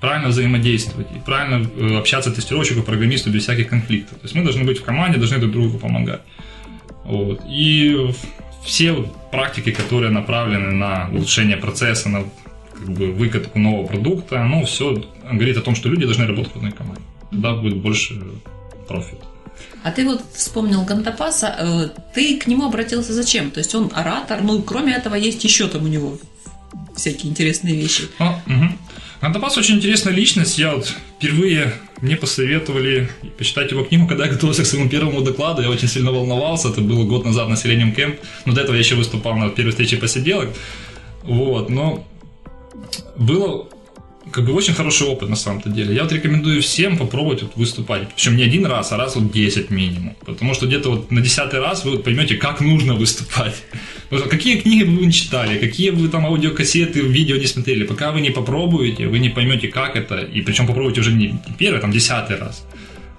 правильно 0.00 0.28
взаимодействовать 0.28 1.06
и 1.14 1.20
правильно 1.20 1.68
э, 1.76 1.98
общаться 1.98 2.32
тестировщику, 2.32 2.82
программисту 2.82 3.30
без 3.30 3.44
всяких 3.44 3.68
конфликтов. 3.68 4.18
То 4.18 4.24
есть 4.24 4.34
мы 4.34 4.42
должны 4.42 4.64
быть 4.64 4.78
в 4.78 4.82
команде, 4.82 5.18
должны 5.18 5.38
друг 5.38 5.52
другу 5.52 5.78
помогать. 5.78 6.22
Вот. 7.04 7.40
И 7.48 8.10
все 8.64 8.94
практики, 9.30 9.72
которые 9.72 10.10
направлены 10.10 10.70
на 10.72 11.08
улучшение 11.12 11.56
процесса, 11.56 12.08
на 12.08 12.24
как 12.72 12.88
бы, 12.88 13.12
выкатку 13.12 13.58
нового 13.58 13.86
продукта, 13.86 14.42
оно 14.42 14.64
все 14.64 15.04
говорит 15.30 15.56
о 15.56 15.60
том, 15.62 15.74
что 15.74 15.88
люди 15.88 16.04
должны 16.04 16.26
работать 16.26 16.52
в 16.52 16.56
одной 16.56 16.72
команде. 16.72 17.02
Тогда 17.30 17.54
будет 17.54 17.76
больше 17.76 18.22
профит. 18.88 19.18
А 19.82 19.90
ты 19.90 20.04
вот 20.04 20.22
вспомнил 20.34 20.84
Гантапаса, 20.84 21.56
э, 21.58 21.88
ты 22.14 22.38
к 22.38 22.46
нему 22.46 22.66
обратился 22.66 23.12
зачем? 23.12 23.50
То 23.50 23.58
есть 23.58 23.74
он 23.74 23.90
оратор, 23.94 24.42
ну, 24.42 24.62
кроме 24.62 24.94
этого, 24.94 25.14
есть 25.14 25.42
еще 25.44 25.68
там 25.68 25.84
у 25.84 25.88
него 25.88 26.18
всякие 26.96 27.30
интересные 27.30 27.74
вещи. 27.74 28.04
А, 28.18 28.40
угу. 28.46 28.72
Антопас 29.20 29.56
очень 29.56 29.76
интересная 29.76 30.12
личность. 30.12 30.58
Я 30.58 30.74
вот 30.74 30.92
впервые 31.18 31.74
мне 32.02 32.16
посоветовали 32.16 33.08
почитать 33.38 33.70
его 33.70 33.84
книгу, 33.84 34.08
когда 34.08 34.26
я 34.26 34.32
готовился 34.32 34.64
к 34.64 34.66
своему 34.66 34.90
первому 34.90 35.22
докладу. 35.22 35.62
Я 35.62 35.70
очень 35.70 35.88
сильно 35.88 36.10
волновался. 36.10 36.68
Это 36.68 36.80
было 36.80 37.04
год 37.04 37.24
назад 37.24 37.48
на 37.48 37.54
Selenium 37.54 37.94
Camp. 37.94 38.18
Но 38.44 38.52
до 38.52 38.60
этого 38.60 38.74
я 38.74 38.80
еще 38.80 38.96
выступал 38.96 39.36
на 39.36 39.48
первой 39.50 39.70
встрече 39.70 39.96
посиделок. 39.96 40.48
Вот, 41.22 41.70
но 41.70 42.04
было 43.16 43.68
как 44.30 44.44
бы 44.44 44.52
очень 44.52 44.74
хороший 44.74 45.06
опыт 45.06 45.28
на 45.28 45.36
самом-то 45.36 45.68
деле. 45.68 45.94
Я 45.94 46.02
вот 46.02 46.12
рекомендую 46.12 46.62
всем 46.62 46.96
попробовать 46.96 47.42
вот 47.42 47.56
выступать. 47.56 48.08
Причем 48.14 48.36
не 48.36 48.44
один 48.44 48.66
раз, 48.66 48.92
а 48.92 48.96
раз 48.96 49.16
вот 49.16 49.32
10 49.32 49.70
минимум. 49.70 50.16
Потому 50.24 50.54
что 50.54 50.66
где-то 50.66 50.90
вот 50.90 51.10
на 51.10 51.20
десятый 51.20 51.60
раз 51.60 51.84
вы 51.84 51.92
вот 51.92 52.04
поймете, 52.04 52.36
как 52.36 52.60
нужно 52.60 52.94
выступать. 52.94 53.56
Потому 54.04 54.20
что 54.20 54.28
какие 54.28 54.60
книги 54.60 54.84
вы 54.84 55.06
не 55.06 55.12
читали, 55.12 55.58
какие 55.58 55.90
вы 55.90 56.08
там 56.08 56.26
аудиокассеты, 56.26 57.00
видео 57.00 57.36
не 57.36 57.46
смотрели, 57.46 57.84
пока 57.84 58.12
вы 58.12 58.20
не 58.20 58.30
попробуете, 58.30 59.08
вы 59.08 59.18
не 59.18 59.30
поймете, 59.30 59.68
как 59.68 59.96
это. 59.96 60.18
И 60.18 60.42
причем 60.42 60.66
попробуйте 60.66 61.00
уже 61.00 61.12
не 61.12 61.34
первый, 61.58 61.78
а 61.78 61.80
там 61.80 61.90
десятый 61.90 62.36
раз. 62.36 62.64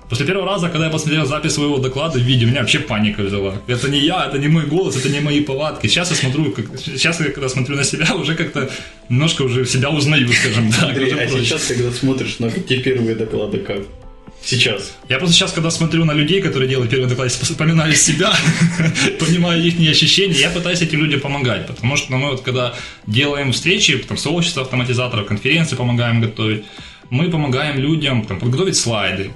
После 0.09 0.25
первого 0.25 0.45
раза, 0.45 0.69
когда 0.69 0.85
я 0.85 0.91
посмотрел 0.91 1.25
запись 1.25 1.53
своего 1.53 1.77
доклада 1.77 2.19
в 2.19 2.21
видео, 2.21 2.47
меня 2.47 2.61
вообще 2.61 2.79
паника 2.79 3.21
взяла. 3.21 3.55
Это 3.67 3.89
не 3.89 3.99
я, 3.99 4.25
это 4.25 4.37
не 4.37 4.47
мой 4.47 4.65
голос, 4.65 4.95
это 4.97 5.09
не 5.09 5.21
мои 5.21 5.41
повадки. 5.41 5.87
Сейчас 5.87 6.11
я 6.11 6.17
смотрю, 6.17 6.51
как, 6.51 6.65
сейчас 6.77 7.19
я 7.19 7.29
когда 7.29 7.49
смотрю 7.49 7.75
на 7.75 7.83
себя, 7.83 8.13
уже 8.15 8.35
как-то 8.35 8.69
немножко 9.09 9.43
уже 9.43 9.65
себя 9.65 9.89
узнаю, 9.89 10.27
скажем 10.33 10.71
так. 10.71 10.89
Андрей, 10.89 11.13
а 11.13 11.27
проще. 11.27 11.45
сейчас, 11.45 11.65
когда 11.65 11.91
смотришь 11.91 12.39
на 12.39 12.51
те 12.51 12.77
первые 12.77 13.15
доклады, 13.15 13.59
как? 13.59 13.79
Сейчас. 14.45 14.97
Я 15.07 15.19
просто 15.19 15.35
сейчас, 15.35 15.53
когда 15.53 15.71
смотрю 15.71 16.03
на 16.03 16.11
людей, 16.11 16.41
которые 16.41 16.69
делают 16.69 16.91
первый 16.91 17.07
доклад, 17.07 17.31
вспоминаю 17.31 17.95
себя, 17.95 18.33
понимаю 19.19 19.63
их 19.63 19.89
ощущения, 19.89 20.35
я 20.35 20.49
пытаюсь 20.49 20.81
этим 20.81 20.99
людям 20.99 21.21
помогать, 21.21 21.65
потому 21.65 21.95
что 21.95 22.11
ну, 22.11 22.17
мы 22.17 22.31
вот 22.31 22.41
когда 22.41 22.73
делаем 23.07 23.53
встречи, 23.53 23.97
там, 23.99 24.17
сообщество 24.17 24.63
автоматизаторов, 24.63 25.27
конференции 25.27 25.77
помогаем 25.77 26.19
готовить, 26.19 26.65
мы 27.09 27.29
помогаем 27.29 27.77
людям 27.77 28.25
там, 28.25 28.39
подготовить 28.39 28.75
слайды, 28.75 29.31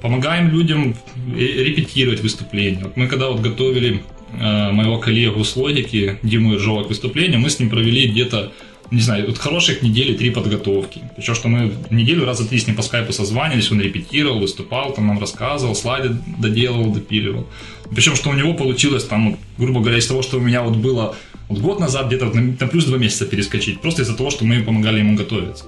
помогаем 0.00 0.50
людям 0.50 0.94
репетировать 1.36 2.20
выступления. 2.20 2.84
Вот 2.84 2.96
мы 2.96 3.06
когда 3.06 3.28
вот 3.28 3.40
готовили 3.40 4.02
э, 4.38 4.70
моего 4.72 4.98
коллегу 4.98 5.44
с 5.44 5.56
логики, 5.56 6.18
Диму 6.22 6.54
Иржова 6.54 6.84
к 6.84 6.88
выступлению, 6.88 7.40
мы 7.40 7.50
с 7.50 7.58
ним 7.58 7.70
провели 7.70 8.08
где-то 8.08 8.52
не 8.90 9.00
знаю, 9.00 9.26
вот 9.28 9.38
хороших 9.38 9.82
недели 9.82 10.14
три 10.14 10.30
подготовки. 10.30 11.00
Причем, 11.16 11.34
что 11.36 11.48
мы 11.48 11.72
неделю 11.90 12.24
раза 12.24 12.44
три 12.48 12.58
с 12.58 12.66
ним 12.66 12.74
по 12.74 12.82
скайпу 12.82 13.12
созванивались, 13.12 13.70
он 13.70 13.80
репетировал, 13.80 14.40
выступал, 14.40 14.92
там 14.92 15.06
нам 15.06 15.20
рассказывал, 15.20 15.76
слайды 15.76 16.16
доделывал, 16.38 16.92
допиливал. 16.92 17.46
Причем, 17.94 18.16
что 18.16 18.30
у 18.30 18.32
него 18.32 18.54
получилось 18.54 19.04
там, 19.04 19.38
грубо 19.58 19.80
говоря, 19.80 19.98
из 19.98 20.06
того, 20.06 20.22
что 20.22 20.38
у 20.38 20.40
меня 20.40 20.62
вот 20.62 20.76
было 20.76 21.14
вот 21.48 21.60
год 21.60 21.80
назад 21.80 22.08
где-то 22.08 22.26
вот 22.26 22.34
на, 22.34 22.42
на 22.42 22.66
плюс 22.66 22.84
два 22.84 22.98
месяца 22.98 23.26
перескочить, 23.26 23.80
просто 23.80 24.02
из-за 24.02 24.16
того, 24.16 24.30
что 24.30 24.44
мы 24.44 24.62
помогали 24.62 24.98
ему 24.98 25.16
готовиться. 25.16 25.66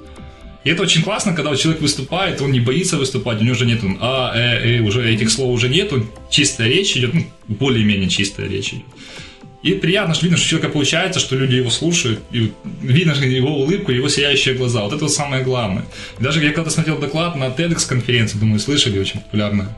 И 0.65 0.71
это 0.71 0.83
очень 0.83 1.03
классно, 1.03 1.35
когда 1.35 1.57
человек 1.57 1.83
выступает, 1.83 2.41
он 2.41 2.53
не 2.53 2.61
боится 2.61 2.97
выступать, 2.97 3.41
у 3.41 3.45
него 3.45 3.55
уже 3.55 3.67
нету 3.67 3.97
а, 4.01 4.33
э, 4.35 4.79
э, 4.79 4.81
уже 4.81 5.13
этих 5.13 5.31
слов 5.31 5.51
уже 5.51 5.69
нету, 5.69 6.07
чистая 6.31 6.69
речь 6.69 6.97
идет, 6.97 7.15
ну, 7.15 7.27
более-менее 7.49 8.09
чистая 8.09 8.49
речь 8.49 8.73
идет. 8.73 8.85
И 9.63 9.75
приятно, 9.75 10.15
что 10.15 10.25
видно, 10.25 10.37
что 10.37 10.47
у 10.47 10.51
человека 10.51 10.73
получается, 10.73 11.21
что 11.21 11.37
люди 11.37 11.55
его 11.55 11.71
слушают, 11.71 12.21
и 12.33 12.53
видно 12.83 13.13
его 13.13 13.61
улыбку, 13.61 13.93
его 13.93 14.09
сияющие 14.09 14.55
глаза. 14.55 14.83
Вот 14.83 14.93
это 14.93 15.05
вот 15.05 15.13
самое 15.13 15.45
главное. 15.45 15.85
И 16.19 16.23
даже 16.23 16.45
я 16.45 16.53
когда 16.53 16.71
смотрел 16.71 16.99
доклад 16.99 17.37
на 17.37 17.45
TEDx 17.45 17.87
конференции, 17.89 18.39
думаю, 18.39 18.59
слышали, 18.59 18.99
очень 18.99 19.21
популярно. 19.21 19.69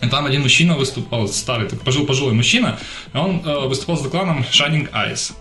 И 0.00 0.06
там 0.08 0.26
один 0.26 0.42
мужчина 0.42 0.76
выступал, 0.76 1.26
старый, 1.26 1.68
такой 1.68 2.06
пожилой 2.06 2.34
мужчина, 2.34 2.78
и 3.14 3.16
он 3.16 3.42
э, 3.44 3.66
выступал 3.66 3.96
с 3.96 4.02
докладом 4.02 4.44
Shining 4.52 4.90
Eyes 4.92 5.32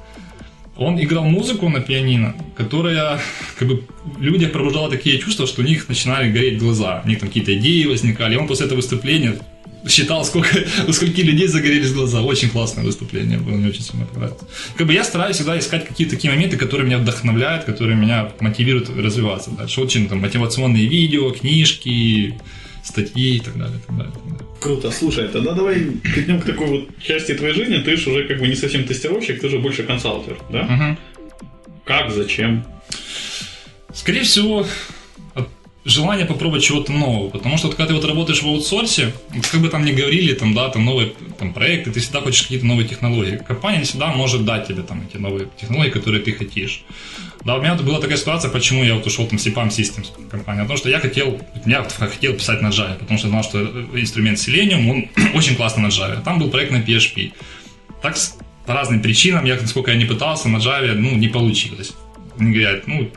он 0.77 1.01
играл 1.01 1.23
музыку 1.23 1.69
на 1.69 1.79
пианино, 1.79 2.35
которая 2.55 3.19
как 3.57 3.67
бы 3.67 3.83
людях 4.19 4.51
пробуждала 4.51 4.89
такие 4.89 5.17
чувства, 5.19 5.47
что 5.47 5.61
у 5.61 5.65
них 5.65 5.87
начинали 5.87 6.31
гореть 6.31 6.59
глаза, 6.59 7.01
у 7.05 7.07
них 7.07 7.19
там 7.19 7.29
какие-то 7.29 7.55
идеи 7.55 7.85
возникали. 7.85 8.35
Он 8.35 8.47
после 8.47 8.65
этого 8.65 8.77
выступления 8.77 9.39
считал, 9.87 10.25
сколько, 10.25 10.65
у 10.87 10.91
скольки 10.91 11.21
людей 11.21 11.47
загорелись 11.47 11.93
глаза. 11.93 12.21
Очень 12.21 12.49
классное 12.49 12.83
выступление 12.83 13.37
было, 13.37 13.55
мне 13.55 13.69
очень 13.69 13.83
сильно 13.83 14.05
понравилось. 14.05 14.41
Как 14.77 14.87
бы 14.87 14.93
я 14.93 15.03
стараюсь 15.03 15.37
всегда 15.37 15.57
искать 15.57 15.87
какие-то 15.87 16.15
такие 16.15 16.33
моменты, 16.33 16.57
которые 16.57 16.85
меня 16.85 16.97
вдохновляют, 16.97 17.65
которые 17.65 17.95
меня 17.95 18.31
мотивируют 18.39 18.89
развиваться 18.89 19.51
дальше. 19.51 19.81
Очень 19.81 20.09
там 20.09 20.19
мотивационные 20.19 20.87
видео, 20.87 21.31
книжки, 21.31 22.35
статьи 22.85 23.37
и 23.37 23.39
так 23.39 23.57
далее, 23.57 23.77
и 23.77 23.81
так 23.81 23.97
далее. 23.97 24.11
И 24.11 24.15
так 24.15 24.23
далее. 24.23 24.47
Круто, 24.61 24.91
слушай, 24.91 25.27
тогда 25.27 25.53
давай 25.53 25.75
перейдем 25.75 26.39
к 26.39 26.45
такой 26.45 26.67
вот 26.67 27.01
части 27.01 27.33
твоей 27.33 27.53
жизни. 27.53 27.77
Ты 27.77 27.97
же 27.97 28.09
уже 28.09 28.27
как 28.27 28.39
бы 28.39 28.47
не 28.47 28.55
совсем 28.55 28.85
тестировщик, 28.85 29.41
ты 29.41 29.49
же 29.49 29.59
больше 29.59 29.83
консалтер, 29.83 30.37
да? 30.49 30.61
Угу. 30.61 30.97
Как, 31.83 32.11
зачем? 32.11 32.65
Скорее 33.93 34.23
всего, 34.23 34.65
желание 35.85 36.25
попробовать 36.25 36.63
чего-то 36.63 36.91
нового. 36.91 37.29
Потому 37.29 37.57
что 37.57 37.67
вот, 37.67 37.75
когда 37.75 37.89
ты 37.89 37.93
вот 37.93 38.05
работаешь 38.05 38.41
в 38.41 38.47
аутсорсе, 38.47 39.13
как 39.51 39.61
бы 39.61 39.69
там 39.69 39.85
ни 39.85 39.91
говорили, 39.91 40.33
там, 40.33 40.53
да, 40.53 40.69
там 40.69 40.83
новые 40.83 41.13
там, 41.39 41.53
проекты, 41.53 41.91
ты 41.91 41.99
всегда 41.99 42.21
хочешь 42.21 42.43
какие-то 42.43 42.65
новые 42.65 42.87
технологии. 42.87 43.39
Компания 43.47 43.83
всегда 43.83 44.07
может 44.07 44.43
дать 44.45 44.67
тебе 44.67 44.81
там 44.81 45.07
эти 45.07 45.17
новые 45.17 45.47
технологии, 45.59 45.91
которые 45.91 46.23
ты 46.23 46.33
хочешь. 46.33 46.83
Да, 47.45 47.57
у 47.57 47.61
меня 47.61 47.75
была 47.75 47.99
такая 48.01 48.17
ситуация, 48.17 48.49
почему 48.49 48.83
я 48.83 48.95
вот 48.95 49.05
ушел 49.05 49.27
там 49.27 49.37
с 49.37 49.45
EPAM 49.45 49.67
Systems 49.67 50.07
компания, 50.29 50.61
потому 50.63 50.77
что 50.77 50.89
я 50.89 50.99
хотел, 50.99 51.39
я 51.67 51.83
хотел 51.83 52.33
писать 52.33 52.61
на 52.63 52.69
Java, 52.69 52.97
потому 52.97 53.19
что 53.19 53.27
знал, 53.27 53.43
что 53.43 53.61
инструмент 53.93 54.39
Selenium, 54.39 54.89
он 54.89 55.09
очень 55.35 55.55
классно 55.55 55.83
на 55.83 55.87
Java. 55.87 56.23
Там 56.23 56.39
был 56.39 56.49
проект 56.49 56.71
на 56.71 56.77
PHP. 56.77 57.33
Так 58.01 58.17
по 58.65 58.73
разным 58.73 58.99
причинам, 58.99 59.45
я, 59.45 59.61
насколько 59.61 59.91
я 59.91 59.97
не 59.97 60.05
пытался, 60.05 60.49
на 60.49 60.57
Java, 60.57 60.93
ну, 60.93 61.15
не 61.15 61.27
получилось. 61.27 61.93
Они 62.39 62.51
говорят, 62.51 62.87
ну, 62.87 63.11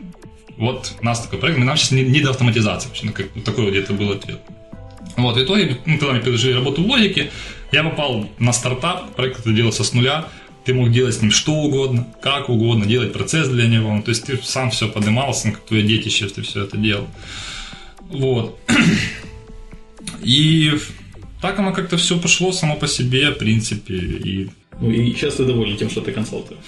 вот 0.58 0.92
у 1.00 1.04
нас 1.04 1.22
такой 1.22 1.38
проект, 1.38 1.58
нам 1.58 1.76
сейчас 1.78 1.92
не, 1.92 2.02
не 2.02 2.20
до 2.20 2.30
автоматизации. 2.30 2.88
Вообще, 2.88 3.06
ну, 3.06 3.12
как, 3.12 3.28
такой 3.44 3.64
вот 3.64 3.70
где-то 3.70 3.94
был 3.94 4.12
ответ. 4.12 4.40
Вот, 5.16 5.36
в 5.36 5.42
итоге, 5.42 5.78
ну, 5.86 5.96
когда 5.96 6.12
мне 6.12 6.20
предложили 6.20 6.52
работу 6.52 6.82
в 6.82 6.86
логике, 6.86 7.30
я 7.72 7.82
попал 7.82 8.28
на 8.38 8.52
стартап, 8.52 9.14
проект 9.16 9.40
это 9.40 9.52
делался 9.52 9.84
с 9.84 9.94
нуля, 9.94 10.26
ты 10.68 10.74
мог 10.74 10.92
делать 10.92 11.14
с 11.14 11.22
ним 11.22 11.30
что 11.30 11.52
угодно, 11.52 12.06
как 12.20 12.50
угодно, 12.50 12.84
делать 12.84 13.14
процесс 13.14 13.48
для 13.48 13.66
него. 13.66 13.90
Ну, 13.90 14.02
то 14.02 14.10
есть 14.10 14.26
ты 14.26 14.38
сам 14.42 14.70
все 14.70 14.86
поднимался, 14.86 15.50
как 15.50 15.64
твое 15.64 15.82
детище, 15.82 16.28
ты 16.28 16.42
все 16.42 16.64
это 16.64 16.76
делал. 16.76 17.08
Вот. 18.10 18.58
И 20.22 20.78
так 21.40 21.58
оно 21.58 21.72
как-то 21.72 21.96
все 21.96 22.18
пошло 22.18 22.52
само 22.52 22.76
по 22.76 22.86
себе, 22.86 23.30
в 23.30 23.38
принципе. 23.38 23.94
И 23.94 24.50
ну 24.78 24.90
и 24.90 25.14
сейчас 25.14 25.36
ты 25.36 25.46
доволен 25.46 25.78
тем, 25.78 25.88
что 25.88 26.02
ты 26.02 26.12
консалтер. 26.12 26.58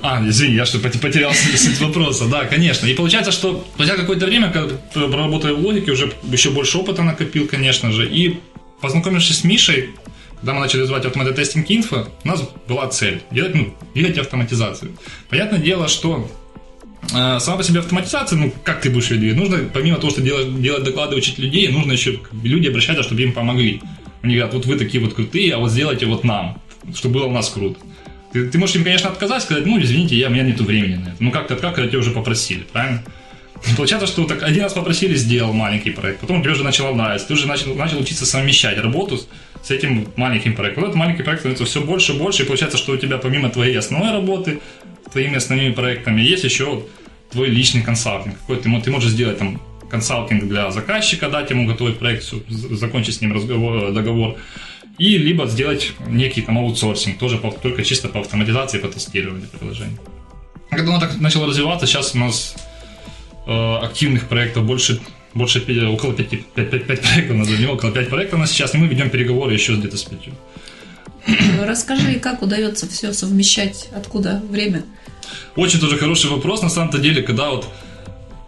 А, 0.00 0.26
извини, 0.26 0.54
я 0.54 0.64
что, 0.64 0.78
потерял 0.78 1.34
суть 1.56 1.80
вопроса. 1.82 2.24
Да, 2.24 2.46
конечно. 2.46 2.86
И 2.86 2.94
получается, 2.94 3.30
что 3.30 3.62
спустя 3.74 3.96
какое-то 3.96 4.24
время, 4.24 4.50
когда 4.50 4.74
проработал 4.94 5.54
в 5.54 5.60
логике, 5.60 5.92
уже 5.92 6.10
еще 6.32 6.48
больше 6.48 6.78
опыта 6.78 7.02
накопил, 7.02 7.46
конечно 7.46 7.92
же. 7.92 8.08
И 8.08 8.38
познакомившись 8.80 9.40
с 9.40 9.44
Мишей, 9.44 9.90
когда 10.44 10.52
мы 10.52 10.60
начали 10.60 10.82
развивать 10.82 11.06
Automated 11.06 11.36
Testing 11.36 11.66
Info, 11.66 12.06
у 12.22 12.28
нас 12.28 12.46
была 12.68 12.86
цель 12.88 13.22
делать, 13.30 13.54
ну, 13.54 13.74
двигать 13.94 14.18
автоматизацию. 14.18 14.92
Понятное 15.30 15.58
дело, 15.58 15.88
что 15.88 16.30
э, 17.14 17.38
сама 17.40 17.56
по 17.56 17.62
себе 17.62 17.80
автоматизация, 17.80 18.38
ну, 18.38 18.52
как 18.62 18.82
ты 18.82 18.90
будешь 18.90 19.10
ее 19.10 19.16
двигать? 19.16 19.38
Нужно, 19.38 19.60
помимо 19.72 19.96
того, 19.96 20.10
что 20.10 20.20
делать, 20.20 20.60
делать 20.60 20.84
доклады, 20.84 21.16
учить 21.16 21.38
людей, 21.38 21.68
нужно 21.68 21.92
еще 21.92 22.20
люди 22.42 22.68
обращаться, 22.68 23.02
чтобы 23.02 23.22
им 23.22 23.32
помогли. 23.32 23.80
Они 24.20 24.34
говорят, 24.34 24.52
вот 24.52 24.66
вы 24.66 24.76
такие 24.76 25.02
вот 25.02 25.14
крутые, 25.14 25.54
а 25.54 25.58
вот 25.58 25.70
сделайте 25.70 26.04
вот 26.04 26.24
нам 26.24 26.60
чтобы 26.92 27.14
было 27.14 27.26
у 27.28 27.32
нас 27.32 27.48
круто. 27.48 27.80
Ты, 28.34 28.50
ты 28.50 28.58
можешь 28.58 28.76
им, 28.76 28.84
конечно, 28.84 29.08
отказать, 29.08 29.42
сказать, 29.42 29.64
ну, 29.64 29.80
извините, 29.80 30.16
я, 30.16 30.28
у 30.28 30.30
меня 30.30 30.42
нет 30.42 30.60
времени 30.60 30.96
на 30.96 31.08
это. 31.08 31.16
Ну, 31.20 31.30
как-то 31.30 31.56
как, 31.56 31.74
когда 31.74 31.88
тебя 31.88 32.00
уже 32.00 32.10
попросили, 32.10 32.66
правильно? 32.70 33.02
Получается, 33.76 34.06
что 34.06 34.24
так 34.24 34.42
один 34.42 34.62
раз 34.62 34.74
попросили, 34.74 35.14
сделал 35.14 35.52
маленький 35.52 35.90
проект, 35.90 36.20
потом 36.20 36.42
тебе 36.42 36.52
уже 36.52 36.64
начало 36.64 36.94
нравиться, 36.94 37.28
ты 37.28 37.34
уже 37.34 37.46
начал, 37.46 37.74
начал 37.74 37.98
учиться 37.98 38.26
совмещать 38.26 38.78
работу 38.78 39.20
с 39.62 39.70
этим 39.70 40.08
маленьким 40.16 40.54
проектом. 40.54 40.82
Вот 40.82 40.88
этот 40.90 40.98
маленький 40.98 41.22
проект 41.22 41.40
становится 41.40 41.64
все 41.64 41.80
больше 41.80 42.12
и 42.12 42.18
больше, 42.18 42.42
и 42.42 42.46
получается, 42.46 42.76
что 42.76 42.92
у 42.92 42.96
тебя 42.96 43.18
помимо 43.18 43.48
твоей 43.48 43.76
основной 43.78 44.12
работы, 44.12 44.60
твоими 45.10 45.36
основными 45.36 45.72
проектами, 45.72 46.20
есть 46.20 46.44
еще 46.44 46.84
твой 47.30 47.48
личный 47.48 47.82
консалтинг. 47.82 48.38
Какой 48.40 48.56
ты, 48.58 48.80
ты 48.80 48.90
можешь 48.90 49.10
сделать 49.10 49.38
там 49.38 49.60
консалтинг 49.90 50.44
для 50.44 50.70
заказчика, 50.70 51.30
дать 51.30 51.50
ему 51.50 51.66
готовый 51.66 51.94
проект, 51.94 52.24
закончить 52.48 53.14
с 53.14 53.20
ним 53.20 53.32
разговор, 53.32 53.92
договор 53.92 54.36
и 54.98 55.18
либо 55.18 55.46
сделать 55.46 55.92
некий 56.06 56.42
там 56.42 56.58
аутсорсинг, 56.58 57.18
тоже 57.18 57.38
по, 57.38 57.50
только 57.50 57.82
чисто 57.82 58.08
по 58.08 58.20
автоматизации, 58.20 58.78
по 58.78 58.88
тестированию 58.88 59.48
приложений. 59.48 59.96
Когда 60.70 60.92
оно 60.92 61.00
так 61.00 61.20
начало 61.20 61.46
развиваться, 61.46 61.86
сейчас 61.86 62.14
у 62.14 62.18
нас 62.18 62.54
активных 63.46 64.28
проектов 64.28 64.64
больше, 64.64 65.00
больше 65.34 65.60
5, 65.60 65.84
около 65.84 66.14
5, 66.14 66.28
5, 66.28 66.70
5, 66.70 66.86
5 66.86 67.00
проектов, 67.00 67.36
назовем, 67.36 67.70
около 67.70 67.92
5 67.92 68.08
проектов 68.08 68.38
у 68.38 68.40
нас 68.40 68.50
сейчас, 68.50 68.74
и 68.74 68.78
мы 68.78 68.86
ведем 68.86 69.10
переговоры 69.10 69.52
еще 69.52 69.74
где-то 69.74 69.96
с 69.96 70.02
5. 70.04 70.20
Ну, 71.26 71.66
расскажи, 71.66 72.14
как 72.14 72.42
удается 72.42 72.88
все 72.88 73.12
совмещать, 73.12 73.88
откуда 73.94 74.42
время? 74.50 74.82
Очень 75.56 75.80
тоже 75.80 75.96
хороший 75.96 76.30
вопрос, 76.30 76.62
на 76.62 76.68
самом-то 76.68 76.98
деле, 76.98 77.22
когда 77.22 77.50
вот 77.50 77.66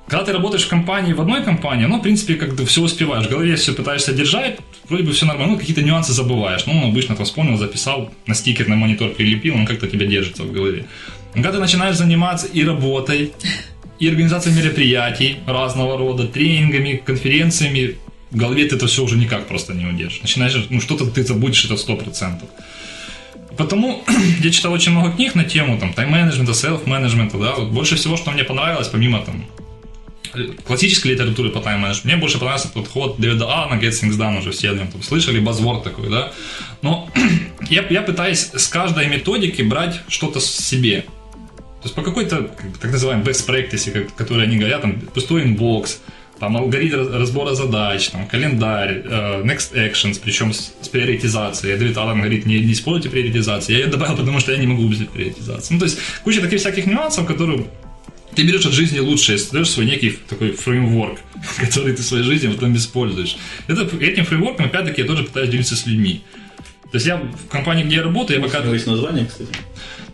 когда 0.09 0.25
ты 0.25 0.33
работаешь 0.33 0.65
в 0.65 0.69
компании, 0.69 1.13
в 1.13 1.21
одной 1.21 1.43
компании, 1.43 1.87
ну, 1.87 1.99
в 1.99 2.03
принципе, 2.03 2.37
как 2.37 2.57
ты 2.57 2.65
все 2.65 2.81
успеваешь, 2.81 3.27
в 3.27 3.31
голове 3.31 3.57
все 3.57 3.73
пытаешься 3.73 4.13
держать, 4.13 4.61
вроде 4.89 5.03
бы 5.03 5.13
все 5.13 5.27
нормально, 5.27 5.55
ну, 5.55 5.59
какие-то 5.59 5.83
нюансы 5.83 6.13
забываешь. 6.13 6.65
Ну, 6.67 6.89
обычно 6.89 7.17
там 7.17 7.25
вспомнил, 7.25 7.59
записал, 7.59 8.13
на 8.27 8.35
стикер, 8.35 8.69
на 8.69 8.77
монитор 8.77 9.11
прилепил, 9.11 9.57
он 9.57 9.67
как-то 9.67 9.89
тебя 9.89 10.07
держится 10.07 10.45
в 10.45 10.53
голове. 10.53 10.87
Но 11.35 11.43
когда 11.43 11.53
ты 11.55 11.59
начинаешь 11.59 11.97
заниматься 11.97 12.47
и 12.47 12.63
работой, 12.63 13.33
и 13.99 14.09
организацией 14.09 14.55
мероприятий 14.57 15.37
разного 15.47 15.97
рода, 15.97 16.27
тренингами, 16.27 17.01
конференциями, 17.05 17.97
в 18.31 18.37
голове 18.37 18.67
ты 18.67 18.77
это 18.77 18.87
все 18.87 19.05
уже 19.05 19.17
никак 19.17 19.47
просто 19.47 19.75
не 19.75 19.87
удержишь. 19.87 20.23
Начинаешь, 20.23 20.67
ну, 20.69 20.81
что-то 20.81 21.07
ты 21.07 21.23
забудешь 21.25 21.65
это 21.65 21.77
сто 21.77 21.97
процентов. 21.97 22.49
Потому 23.57 24.05
я 24.43 24.51
читал 24.51 24.73
очень 24.73 24.93
много 24.93 25.13
книг 25.13 25.35
на 25.35 25.45
тему 25.45 25.79
там 25.79 25.93
тайм-менеджмента, 25.93 26.53
self-менеджмента, 26.53 27.39
да, 27.39 27.55
вот 27.55 27.71
больше 27.71 27.97
всего, 27.97 28.17
что 28.17 28.31
мне 28.31 28.45
понравилось, 28.45 28.89
помимо 28.89 29.21
там 29.21 29.47
классической 30.67 31.13
литературы 31.13 31.51
по 31.51 31.61
тайм-менеджменту, 31.61 32.09
мне 32.09 32.17
больше 32.17 32.39
понравился 32.39 32.69
подход 32.69 33.17
Дэвида 33.19 33.47
Аллена 33.47 33.75
Get 33.79 33.93
Things 33.93 34.19
Done, 34.19 34.41
уже 34.41 34.51
все 34.51 34.75
там 34.75 34.89
слышали, 35.03 35.41
buzzword 35.41 35.85
такой, 35.85 36.11
да. 36.11 36.33
Но 36.83 37.11
я, 37.71 37.87
я 37.89 38.03
пытаюсь 38.03 38.51
с 38.53 38.69
каждой 38.69 39.09
методики 39.09 39.63
брать 39.63 40.01
что-то 40.09 40.41
себе. 40.41 41.07
То 41.83 41.89
есть 41.89 41.95
по 41.95 42.03
какой-то, 42.03 42.51
так 42.81 42.91
называемой 42.91 43.25
best 43.25 43.47
practice, 43.47 44.11
которые 44.17 44.47
они 44.47 44.57
говорят, 44.57 44.81
там, 44.83 45.01
пустой 45.01 45.43
inbox, 45.43 46.01
там 46.39 46.57
алгоритм 46.57 47.09
разбора 47.13 47.55
задач, 47.55 48.09
там 48.09 48.27
календарь, 48.27 49.03
э, 49.05 49.43
next 49.43 49.75
actions, 49.75 50.21
причем 50.23 50.53
с, 50.53 50.75
с 50.81 50.89
приоритизацией. 50.89 51.77
Дэвид 51.79 51.97
Аллен 51.97 52.19
говорит, 52.19 52.47
не, 52.47 52.61
не 52.61 52.73
используйте 52.73 53.09
приоритизацию. 53.09 53.79
Я 53.79 53.85
ее 53.85 53.91
добавил, 53.91 54.17
потому 54.17 54.41
что 54.41 54.53
я 54.53 54.59
не 54.59 54.67
могу 54.67 54.87
без 54.89 54.99
приоритизации. 54.99 55.75
Ну, 55.75 55.81
то 55.81 55.87
есть 55.87 55.99
куча 56.25 56.41
таких 56.41 56.61
всяких 56.61 56.87
нюансов, 56.87 57.27
которые 57.27 57.67
ты 58.35 58.43
берешь 58.43 58.67
от 58.67 58.73
жизни 58.73 58.99
лучшее, 58.99 59.39
создаешь 59.39 59.71
свой 59.71 59.87
некий 59.87 60.11
такой 60.29 60.53
фреймворк, 60.53 61.19
который 61.61 61.95
ты 61.95 62.03
в 62.03 62.07
своей 62.07 62.25
жизни 62.25 62.49
потом 62.49 62.77
используешь. 62.77 63.37
Это, 63.67 63.83
этим 63.97 64.27
фреймворком, 64.27 64.67
опять-таки, 64.67 65.01
я 65.01 65.07
тоже 65.07 65.25
пытаюсь 65.25 65.49
делиться 65.49 65.75
с 65.75 65.87
людьми. 65.87 66.23
То 66.91 66.97
есть 66.97 67.07
я 67.07 67.17
в 67.17 67.49
компании, 67.49 67.85
где 67.85 67.97
я 67.97 68.03
работаю, 68.03 68.39
я 68.39 68.45
пока... 68.45 68.63
Есть 68.63 68.87
название, 68.87 69.27
кстати? 69.27 69.51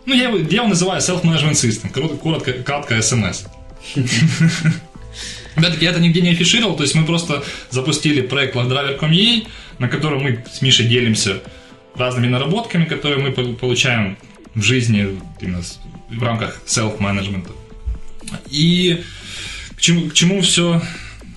Ну, 0.05 0.13
я, 0.13 0.29
я 0.29 0.57
его 0.57 0.67
называю 0.67 1.01
Self-Management 1.01 1.53
System, 1.53 1.89
коротко, 1.91 2.17
коротко 2.17 2.53
кратко 2.53 2.97
SMS. 2.97 3.47
Опять-таки, 5.55 5.85
я 5.85 5.91
это 5.91 5.99
нигде 5.99 6.21
не 6.21 6.31
афишировал, 6.31 6.75
то 6.75 6.83
есть 6.83 6.95
мы 6.95 7.05
просто 7.05 7.43
запустили 7.69 8.21
проект 8.21 8.55
LoveDriver.com.ua, 8.55 9.47
на 9.79 9.87
котором 9.87 10.23
мы 10.23 10.43
с 10.51 10.61
Мишей 10.61 10.87
делимся 10.87 11.41
разными 11.95 12.27
наработками, 12.27 12.85
которые 12.85 13.19
мы 13.19 13.31
получаем 13.31 14.17
в 14.55 14.61
жизни 14.61 15.19
именно 15.39 15.61
в 16.09 16.23
рамках 16.23 16.61
self-менеджмента. 16.65 17.51
И 18.49 19.03
к 19.75 19.81
чему, 19.81 20.09
к 20.09 20.13
чему 20.13 20.41
все, 20.41 20.81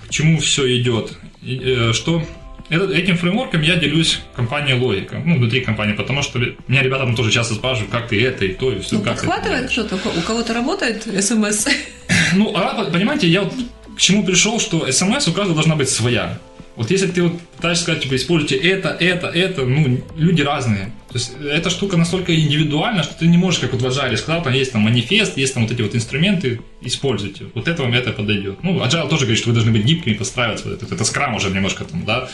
к 0.07 0.09
чему 0.09 0.39
все 0.39 0.79
идет? 0.79 1.13
Э, 1.43 1.91
что 1.93 2.25
этим 2.69 3.17
фреймворком 3.17 3.61
я 3.61 3.75
делюсь 3.75 4.19
компанией 4.35 4.79
Логика, 4.79 5.21
ну, 5.23 5.37
внутри 5.37 5.61
компании, 5.61 5.93
потому 5.93 6.21
что 6.21 6.39
меня 6.67 6.83
ребята 6.83 7.05
там 7.05 7.15
тоже 7.15 7.31
часто 7.31 7.55
спрашивают, 7.55 7.91
как 7.91 8.09
ты 8.09 8.21
это 8.23 8.45
и 8.45 8.53
то, 8.53 8.71
и 8.71 8.79
все. 8.79 8.97
Ну, 8.97 9.01
как 9.03 9.15
подхватывает 9.15 9.71
что-то? 9.71 9.95
У 9.95 10.21
кого-то 10.21 10.53
работает 10.53 11.03
смс? 11.23 11.67
Ну, 12.33 12.53
а, 12.55 12.85
понимаете, 12.85 13.27
я 13.27 13.43
вот 13.43 13.53
к 13.95 13.99
чему 13.99 14.25
пришел, 14.25 14.59
что 14.59 14.91
смс 14.91 15.27
у 15.27 15.33
каждого 15.33 15.55
должна 15.55 15.75
быть 15.75 15.89
своя. 15.89 16.37
Вот 16.77 16.91
если 16.91 17.07
ты 17.07 17.23
вот 17.23 17.41
пытаешься 17.55 17.83
сказать, 17.83 18.03
типа, 18.03 18.15
используйте 18.15 18.55
это, 18.55 18.89
это, 18.89 19.27
это, 19.27 19.65
ну, 19.65 19.99
люди 20.15 20.43
разные. 20.43 20.93
То 21.07 21.15
есть 21.15 21.31
эта 21.41 21.71
штука 21.71 21.97
настолько 21.97 22.35
индивидуальна, 22.35 23.01
что 23.01 23.17
ты 23.17 23.25
не 23.25 23.37
можешь, 23.37 23.59
как 23.59 23.73
вот 23.73 23.81
в 23.81 23.85
Agile 23.85 24.15
сказал, 24.15 24.43
там 24.43 24.53
есть 24.53 24.73
там 24.73 24.81
манифест, 24.81 25.37
есть 25.37 25.55
там 25.55 25.63
вот 25.63 25.71
эти 25.71 25.81
вот 25.81 25.95
инструменты, 25.95 26.61
используйте. 26.81 27.45
Вот 27.55 27.67
это 27.67 27.81
вам 27.81 27.93
это 27.93 28.13
подойдет. 28.13 28.59
Ну, 28.61 28.79
Agile 28.79 29.09
тоже 29.09 29.21
говорит, 29.21 29.39
что 29.39 29.49
вы 29.49 29.55
должны 29.55 29.71
быть 29.71 29.85
гибкими, 29.85 30.13
подстраиваться. 30.13 30.69
Это, 30.69 30.85
это 30.93 31.03
скрам 31.03 31.33
уже 31.35 31.49
немножко 31.49 31.83
там, 31.83 32.05
да. 32.05 32.29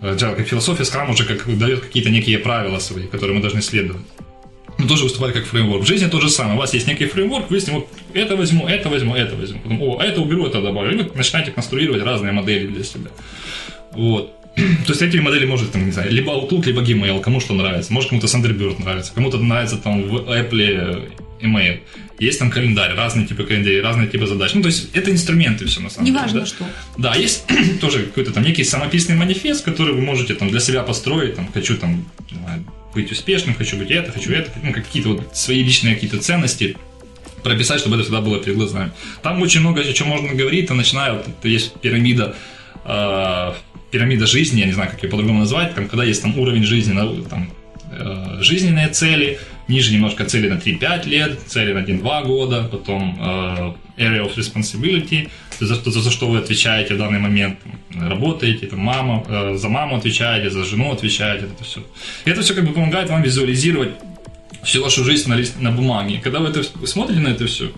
Agile 0.00 0.34
как 0.34 0.48
философия, 0.48 0.84
скрам 0.84 1.10
уже 1.10 1.24
как 1.24 1.56
дает 1.56 1.80
какие-то 1.80 2.10
некие 2.10 2.38
правила 2.38 2.80
свои, 2.80 3.06
которые 3.06 3.36
мы 3.36 3.40
должны 3.40 3.62
следовать. 3.62 4.02
Но 4.78 4.88
тоже 4.88 5.04
выступать 5.04 5.32
как 5.32 5.46
фреймворк. 5.46 5.84
В 5.84 5.86
жизни 5.86 6.06
то 6.06 6.20
же 6.20 6.28
самое. 6.28 6.56
У 6.56 6.58
вас 6.58 6.74
есть 6.74 6.86
некий 6.86 7.06
фреймворк, 7.06 7.50
вы 7.50 7.60
с 7.60 7.66
ним 7.66 7.76
вот 7.76 7.88
это 8.12 8.36
возьму, 8.36 8.66
это 8.66 8.90
возьму, 8.90 9.14
это 9.14 9.36
возьму. 9.36 9.60
Потом, 9.60 9.82
о, 9.82 9.98
а 10.00 10.04
это 10.04 10.20
уберу, 10.20 10.46
это 10.46 10.60
добавлю. 10.60 10.92
И 10.92 11.02
вы 11.02 11.10
начинаете 11.14 11.50
конструировать 11.50 12.02
разные 12.02 12.32
модели 12.32 12.66
для 12.66 12.84
себя. 12.84 13.10
Вот. 13.96 14.32
То 14.56 14.92
есть 14.92 15.02
эти 15.02 15.18
модели 15.18 15.44
может, 15.46 15.72
там, 15.72 15.84
не 15.84 15.92
знаю, 15.92 16.10
либо 16.10 16.32
Outlook, 16.32 16.64
либо 16.66 16.82
Gmail, 16.82 17.20
кому 17.20 17.40
что 17.40 17.54
нравится. 17.54 17.92
Может, 17.92 18.10
кому-то 18.10 18.26
Thunderbird 18.26 18.82
нравится, 18.82 19.12
кому-то 19.14 19.38
нравится 19.38 19.76
там 19.76 20.02
в 20.02 20.16
Apple 20.16 21.10
email. 21.40 21.80
Есть 22.18 22.38
там 22.38 22.50
календарь, 22.50 22.94
разные 22.94 23.26
типы 23.26 23.44
календарей, 23.44 23.82
разные 23.82 24.08
типы 24.08 24.26
задач. 24.26 24.54
Ну, 24.54 24.62
то 24.62 24.68
есть 24.68 24.88
это 24.94 25.10
инструменты 25.10 25.66
все 25.66 25.80
на 25.80 25.90
самом 25.90 26.06
Неважно, 26.06 26.28
деле. 26.28 26.40
Неважно 26.40 26.56
что. 26.56 27.02
Да, 27.02 27.14
есть 27.14 27.44
тоже 27.80 28.04
какой-то 28.04 28.32
там 28.32 28.42
некий 28.42 28.64
самописный 28.64 29.16
манифест, 29.16 29.64
который 29.64 29.92
вы 29.92 30.00
можете 30.00 30.34
там 30.34 30.48
для 30.48 30.60
себя 30.60 30.82
построить, 30.82 31.36
там, 31.36 31.48
хочу 31.52 31.76
там, 31.76 32.06
быть 32.94 33.12
успешным, 33.12 33.54
хочу 33.54 33.76
быть 33.76 33.90
это, 33.90 34.10
хочу 34.10 34.32
это, 34.32 34.50
ну, 34.62 34.72
какие-то 34.72 35.10
вот 35.10 35.36
свои 35.36 35.62
личные 35.62 35.94
какие-то 35.94 36.18
ценности 36.18 36.76
прописать, 37.42 37.80
чтобы 37.80 37.96
это 37.96 38.04
всегда 38.04 38.22
было 38.22 38.42
перед 38.42 38.56
глазами. 38.56 38.92
Там 39.22 39.42
очень 39.42 39.60
много 39.60 39.82
о 39.82 39.92
чем 39.92 40.08
можно 40.08 40.32
говорить, 40.32 40.68
там 40.68 40.78
начиная, 40.78 41.12
вот, 41.12 41.26
есть 41.44 41.74
пирамида 41.80 42.34
э, 42.84 43.52
пирамида 43.90 44.26
жизни, 44.26 44.60
я 44.60 44.66
не 44.66 44.72
знаю, 44.72 44.90
как 44.90 45.02
ее 45.02 45.08
по-другому 45.08 45.40
назвать, 45.40 45.74
там, 45.74 45.88
когда 45.88 46.04
есть 46.04 46.22
там 46.22 46.38
уровень 46.38 46.64
жизни, 46.64 46.94
там, 47.28 47.50
э, 47.92 48.38
жизненные 48.40 48.88
цели, 48.88 49.38
ниже 49.68 49.92
немножко 49.92 50.24
цели 50.24 50.48
на 50.48 50.54
3-5 50.54 51.06
лет, 51.06 51.38
цели 51.46 51.72
на 51.72 51.78
1-2 51.78 52.26
года, 52.26 52.68
потом 52.70 53.16
э, 53.18 54.02
area 54.02 54.24
of 54.24 54.36
responsibility, 54.36 55.28
за, 55.58 55.74
за, 55.74 55.90
за 55.90 56.10
что 56.10 56.28
вы 56.28 56.38
отвечаете 56.38 56.94
в 56.94 56.98
данный 56.98 57.18
момент, 57.18 57.58
работаете, 57.94 58.66
там, 58.66 58.80
мама, 58.80 59.24
э, 59.28 59.56
за 59.56 59.68
маму 59.68 59.96
отвечаете, 59.96 60.50
за 60.50 60.64
жену 60.64 60.92
отвечаете, 60.92 61.46
это 61.46 61.64
все. 61.64 61.80
И 62.24 62.30
это 62.30 62.42
все 62.42 62.54
как 62.54 62.64
бы 62.66 62.72
помогает 62.72 63.08
вам 63.08 63.22
визуализировать 63.22 63.90
всю 64.62 64.82
вашу 64.82 65.04
жизнь 65.04 65.28
на, 65.28 65.34
лист, 65.34 65.60
на 65.60 65.70
бумаге. 65.70 66.20
Когда 66.22 66.40
вы 66.40 66.48
это, 66.48 66.62
смотрите 66.86 67.20
на 67.20 67.28
это 67.28 67.46
все, 67.46 67.70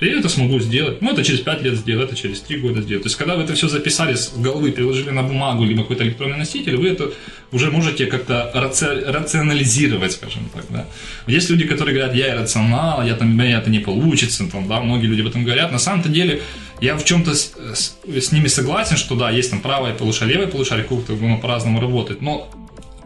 Я 0.00 0.18
это 0.18 0.28
смогу 0.28 0.60
сделать. 0.60 1.02
Ну, 1.02 1.12
это 1.12 1.24
через 1.24 1.40
5 1.40 1.62
лет 1.62 1.74
сделать, 1.74 2.08
это 2.08 2.16
через 2.16 2.40
3 2.40 2.58
года 2.58 2.82
сделать. 2.82 3.02
То 3.02 3.08
есть, 3.08 3.16
когда 3.16 3.34
вы 3.34 3.42
это 3.42 3.54
все 3.54 3.68
записали 3.68 4.14
с 4.14 4.32
головы, 4.32 4.70
приложили 4.70 5.10
на 5.10 5.24
бумагу, 5.24 5.64
либо 5.64 5.82
какой-то 5.82 6.04
электронный 6.04 6.36
носитель, 6.36 6.76
вы 6.76 6.88
это 6.88 7.10
уже 7.50 7.70
можете 7.72 8.06
как-то 8.06 8.50
раци... 8.54 8.86
рационализировать, 8.86 10.12
скажем 10.12 10.48
так, 10.54 10.66
да. 10.70 10.86
Есть 11.26 11.50
люди, 11.50 11.66
которые 11.66 11.96
говорят, 11.96 12.14
я 12.14 12.34
иррационал, 12.34 13.04
я 13.04 13.14
там, 13.14 13.36
меня 13.36 13.58
это 13.58 13.70
не 13.70 13.80
получится, 13.80 14.48
там, 14.48 14.68
да, 14.68 14.80
многие 14.80 15.06
люди 15.06 15.22
об 15.22 15.28
этом 15.28 15.42
говорят. 15.44 15.72
На 15.72 15.80
самом-то 15.80 16.08
деле, 16.08 16.42
я 16.80 16.96
в 16.96 17.04
чем-то 17.04 17.34
с, 17.34 17.54
с, 17.74 17.96
с 18.06 18.32
ними 18.32 18.46
согласен, 18.46 18.96
что 18.96 19.16
да, 19.16 19.30
есть 19.30 19.50
там 19.50 19.60
правое 19.60 19.94
полушарие, 19.94 20.34
левое 20.34 20.48
полушарие, 20.48 20.84
как-то 20.84 21.14
оно 21.14 21.38
по-разному 21.38 21.80
работает, 21.80 22.22
но 22.22 22.48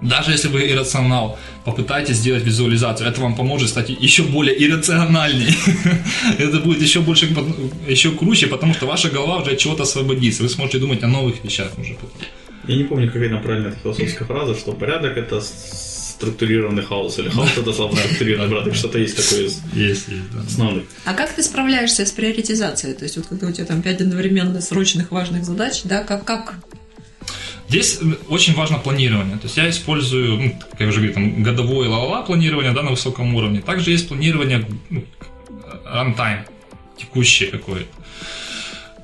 даже 0.02 0.32
если 0.32 0.48
вы 0.48 0.68
иррационал, 0.70 1.38
попытайтесь 1.64 2.16
сделать 2.16 2.44
визуализацию. 2.44 3.08
Это 3.08 3.20
вам 3.20 3.36
поможет 3.36 3.68
стать 3.68 3.88
еще 3.88 4.24
более 4.24 4.54
иррациональнее. 4.62 5.54
Это 6.38 6.58
будет 6.58 6.82
еще 6.82 7.00
больше, 7.00 7.26
еще 7.88 8.10
круче, 8.10 8.48
потому 8.48 8.74
что 8.74 8.86
ваша 8.86 9.10
голова 9.10 9.38
уже 9.38 9.52
от 9.52 9.58
чего-то 9.58 9.84
освободится. 9.84 10.42
Вы 10.42 10.48
сможете 10.48 10.78
думать 10.78 11.02
о 11.02 11.08
новых 11.08 11.44
вещах 11.44 11.70
уже 11.78 11.94
потом. 11.94 12.10
Я 12.66 12.76
не 12.76 12.84
помню, 12.84 13.10
какая 13.10 13.28
там 13.28 13.42
правильная 13.42 13.72
философская 13.82 14.26
фраза, 14.26 14.54
что 14.54 14.72
порядок 14.72 15.16
это 15.16 15.40
структурированный 15.40 16.82
хаос, 16.82 17.18
или 17.18 17.28
хаос 17.28 17.50
это 17.56 17.72
слабо 17.72 17.96
структурированный 17.96 18.50
порядок, 18.50 18.74
что-то 18.76 18.98
есть 18.98 19.16
такое 19.16 19.46
из 19.46 19.60
есть, 19.72 20.08
есть, 20.08 20.32
да. 20.32 20.40
основных. 20.40 20.84
А 21.04 21.14
как 21.14 21.32
ты 21.32 21.42
справляешься 21.42 22.06
с 22.06 22.12
приоритизацией? 22.12 22.94
То 22.94 23.04
есть 23.04 23.16
вот 23.16 23.26
когда 23.26 23.48
у 23.48 23.52
тебя 23.52 23.66
там 23.66 23.82
пять 23.82 24.00
одновременно 24.00 24.60
срочных 24.60 25.10
важных 25.10 25.44
задач, 25.44 25.82
да, 25.84 26.04
как, 26.04 26.24
как 26.24 26.54
Здесь 27.72 28.00
очень 28.28 28.52
важно 28.52 28.76
планирование. 28.76 29.38
То 29.38 29.44
есть 29.44 29.56
я 29.56 29.70
использую, 29.70 30.36
ну, 30.36 30.58
как 30.72 30.80
я 30.80 30.88
уже 30.88 30.98
говорил, 30.98 31.14
там, 31.14 31.42
годовое 31.42 31.88
ла-ла 31.88 32.20
планирование 32.20 32.72
да, 32.72 32.82
на 32.82 32.90
высоком 32.90 33.34
уровне. 33.34 33.62
Также 33.62 33.92
есть 33.92 34.08
планирование 34.08 34.66
ну, 34.90 35.04
текущее 36.98 37.48
какое-то. 37.48 37.88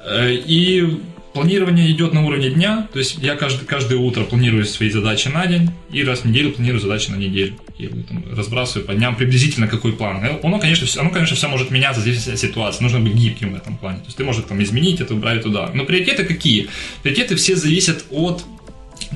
Э, 0.04 0.34
и 0.34 1.00
Планирование 1.38 1.90
идет 1.92 2.14
на 2.14 2.24
уровне 2.24 2.50
дня, 2.50 2.88
то 2.92 2.98
есть 2.98 3.18
я 3.18 3.36
каждый, 3.36 3.64
каждое 3.64 3.96
утро 3.96 4.24
планирую 4.24 4.64
свои 4.64 4.90
задачи 4.90 5.28
на 5.28 5.46
день, 5.46 5.70
и 5.92 6.02
раз 6.02 6.20
в 6.20 6.24
неделю 6.24 6.50
планирую 6.50 6.80
задачи 6.80 7.10
на 7.10 7.16
неделю. 7.16 7.54
Я 7.78 7.90
там, 7.90 8.24
разбрасываю 8.34 8.86
по 8.86 8.94
дням 8.94 9.14
приблизительно 9.14 9.68
какой 9.68 9.92
план. 9.92 10.24
Э, 10.24 10.40
оно, 10.42 10.58
конечно, 10.58 10.86
оно, 11.00 11.10
конечно, 11.10 11.36
все 11.36 11.46
может 11.46 11.70
меняться, 11.70 12.00
здесь 12.00 12.18
вся 12.18 12.34
ситуация. 12.36 12.82
Нужно 12.82 12.98
быть 12.98 13.14
гибким 13.14 13.52
в 13.52 13.56
этом 13.56 13.76
плане. 13.76 13.98
То 13.98 14.06
есть 14.06 14.16
ты 14.16 14.24
можешь 14.24 14.44
там 14.48 14.60
изменить 14.62 15.00
это, 15.00 15.14
убрать 15.14 15.42
туда. 15.42 15.70
Но 15.74 15.84
приоритеты 15.84 16.24
какие? 16.24 16.68
Приоритеты 17.02 17.36
все 17.36 17.54
зависят 17.54 18.06
от 18.10 18.44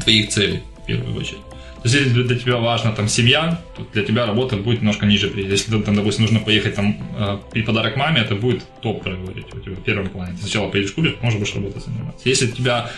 твоих 0.02 0.28
целей, 0.28 0.60
в 0.82 0.86
первую 0.86 1.16
очередь. 1.16 1.40
То 1.82 1.88
есть, 1.88 1.96
если 1.96 2.22
для 2.22 2.38
тебя 2.38 2.58
важна 2.58 2.92
там 2.92 3.08
семья, 3.08 3.60
то 3.76 3.84
для 3.92 4.04
тебя 4.04 4.24
работа 4.24 4.56
будет 4.56 4.82
немножко 4.82 5.04
ниже. 5.04 5.32
Если, 5.34 5.82
там, 5.82 5.96
допустим, 5.96 6.22
нужно 6.22 6.38
поехать 6.38 6.76
там 6.76 6.96
э, 7.18 7.38
при 7.50 7.62
подарок 7.62 7.96
маме, 7.96 8.20
это 8.20 8.36
будет 8.36 8.62
топ 8.82 9.02
говорить 9.02 9.46
у 9.52 9.58
тебя 9.58 9.74
в 9.74 9.82
первом 9.82 10.08
плане. 10.08 10.34
Ты 10.34 10.42
сначала 10.42 10.68
поедешь 10.68 10.92
купишь, 10.92 11.16
можешь 11.22 11.40
будешь 11.40 11.54
работать 11.56 11.84
заниматься. 11.84 12.28
Если 12.28 12.46
тебя 12.46 12.88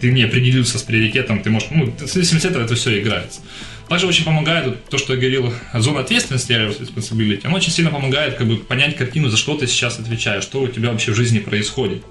ты 0.00 0.10
не 0.10 0.24
определился 0.24 0.78
с 0.78 0.82
приоритетом, 0.82 1.40
ты 1.40 1.50
можешь, 1.50 1.68
ну, 1.70 1.86
в 1.86 2.06
зависимости 2.06 2.48
от 2.48 2.52
этого 2.52 2.64
это 2.64 2.74
все 2.74 3.00
играется. 3.00 3.40
Также 3.88 4.08
очень 4.08 4.24
помогает 4.24 4.84
то, 4.86 4.98
что 4.98 5.14
я 5.14 5.20
говорил, 5.20 5.52
зона 5.74 6.00
ответственности, 6.00 6.52
responsibility, 6.52 7.42
оно 7.44 7.56
очень 7.56 7.70
сильно 7.70 7.90
помогает 7.90 8.34
как 8.34 8.48
бы 8.48 8.56
понять 8.56 8.96
картину, 8.96 9.28
за 9.28 9.36
что 9.36 9.56
ты 9.56 9.68
сейчас 9.68 10.00
отвечаешь, 10.00 10.42
что 10.42 10.62
у 10.62 10.66
тебя 10.66 10.90
вообще 10.90 11.12
в 11.12 11.14
жизни 11.14 11.38
происходит. 11.38 12.02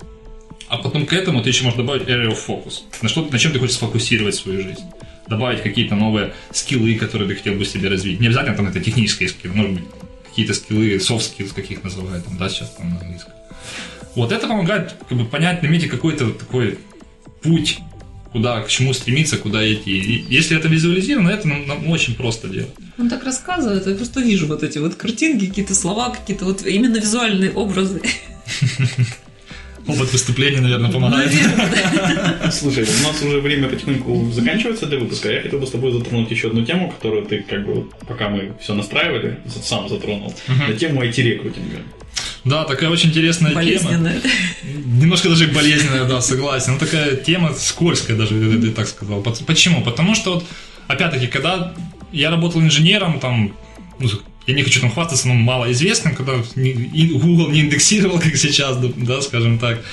А 0.72 0.78
потом 0.78 1.06
к 1.06 1.12
этому 1.12 1.44
ты 1.44 1.50
еще 1.50 1.66
можешь 1.66 1.78
добавить 1.78 2.04
area 2.04 2.30
of 2.30 2.38
focus, 2.48 2.84
на, 3.02 3.10
что, 3.10 3.28
на 3.30 3.38
чем 3.38 3.52
ты 3.52 3.60
хочешь 3.60 3.76
сфокусировать 3.76 4.36
свою 4.36 4.62
жизнь 4.62 4.84
добавить 5.28 5.64
какие-то 5.64 5.96
новые 5.96 6.34
скиллы, 6.52 6.96
которые 6.96 7.28
ты 7.30 7.36
хотел 7.36 7.56
бы 7.56 7.64
себе 7.64 7.90
развить. 7.90 8.20
Не 8.20 8.28
обязательно 8.28 8.56
там 8.56 8.68
это 8.68 8.80
технические 8.82 9.30
скиллы, 9.30 9.56
может 9.56 9.72
быть, 9.74 9.84
какие-то 10.30 10.54
скиллы, 10.54 10.96
soft 10.96 11.32
skills, 11.32 11.54
каких 11.54 11.84
называют, 11.84 12.26
там, 12.26 12.38
да, 12.38 12.50
сейчас 12.50 12.72
там 12.72 12.90
на 12.90 13.00
английском. 13.00 13.34
Вот 14.16 14.32
это 14.32 14.48
помогает 14.48 14.96
как 15.08 15.18
бы, 15.18 15.26
понять, 15.26 15.64
иметь 15.64 15.88
какой-то 15.90 16.32
такой 16.32 16.80
путь, 17.42 17.80
куда, 18.32 18.62
к 18.62 18.68
чему 18.68 18.94
стремиться, 18.94 19.38
куда 19.38 19.62
идти. 19.72 19.92
И 19.92 20.26
если 20.34 20.58
это 20.58 20.68
визуализировано, 20.68 21.30
это 21.30 21.48
нам, 21.48 21.68
нам 21.68 21.90
очень 21.90 22.16
просто 22.16 22.48
делать. 22.48 22.74
Он 22.98 23.10
так 23.10 23.24
рассказывает, 23.24 23.88
я 23.88 23.96
просто 23.96 24.22
вижу 24.22 24.48
вот 24.48 24.64
эти 24.64 24.80
вот 24.80 24.96
картинки, 24.96 25.48
какие-то 25.48 25.76
слова, 25.76 26.10
какие-то 26.10 26.46
вот 26.46 26.66
именно 26.66 26.98
визуальные 26.98 27.52
образы. 27.52 28.02
Опыт 29.88 30.12
выступления, 30.14 30.62
наверное, 30.62 30.92
помогает. 30.92 31.32
Слушай, 32.52 32.84
у 32.84 33.08
нас 33.08 33.22
уже 33.22 33.40
время 33.40 33.68
потихоньку 33.68 34.32
заканчивается 34.32 34.86
для 34.86 35.00
выпуска. 35.00 35.32
Я 35.32 35.42
хотел 35.42 35.60
бы 35.60 35.66
с 35.68 35.72
тобой 35.72 35.92
затронуть 35.92 36.30
еще 36.32 36.48
одну 36.48 36.66
тему, 36.66 36.92
которую 36.92 37.26
ты, 37.26 37.44
как 37.50 37.66
бы, 37.66 37.88
пока 38.08 38.30
мы 38.30 38.54
все 38.62 38.74
настраивали, 38.74 39.40
сам 39.64 39.90
затронул. 39.90 40.34
На 40.48 40.74
тему 40.74 41.04
IT-рекрутинга. 41.04 41.80
Да, 42.44 42.64
такая 42.64 42.90
очень 42.90 43.10
интересная 43.10 43.54
болезненная. 43.54 44.20
тема. 44.20 44.34
Немножко 45.02 45.30
даже 45.30 45.48
болезненная, 45.48 46.06
да, 46.06 46.22
согласен. 46.22 46.74
Но 46.74 46.80
такая 46.80 47.16
тема 47.16 47.54
скользкая 47.54 48.18
даже, 48.18 48.36
я 48.36 48.72
так 48.72 48.88
сказал. 48.88 49.22
Почему? 49.22 49.84
Потому 49.84 50.16
что, 50.16 50.36
вот, 50.36 50.46
опять-таки, 50.88 51.28
когда 51.28 51.74
я 52.12 52.32
работал 52.32 52.62
инженером, 52.62 53.20
там, 53.20 53.54
ну, 54.00 54.10
я 54.48 54.54
не 54.54 54.64
хочу 54.64 54.82
там 54.82 54.92
хвастаться, 54.92 55.28
но 55.28 55.34
малоизвестным, 55.34 56.16
когда 56.16 56.34
Google 56.56 57.50
не 57.50 57.62
индексировал, 57.62 58.20
как 58.22 58.36
сейчас, 58.36 58.78
да, 58.78 59.22
скажем 59.22 59.60
так. 59.60 59.84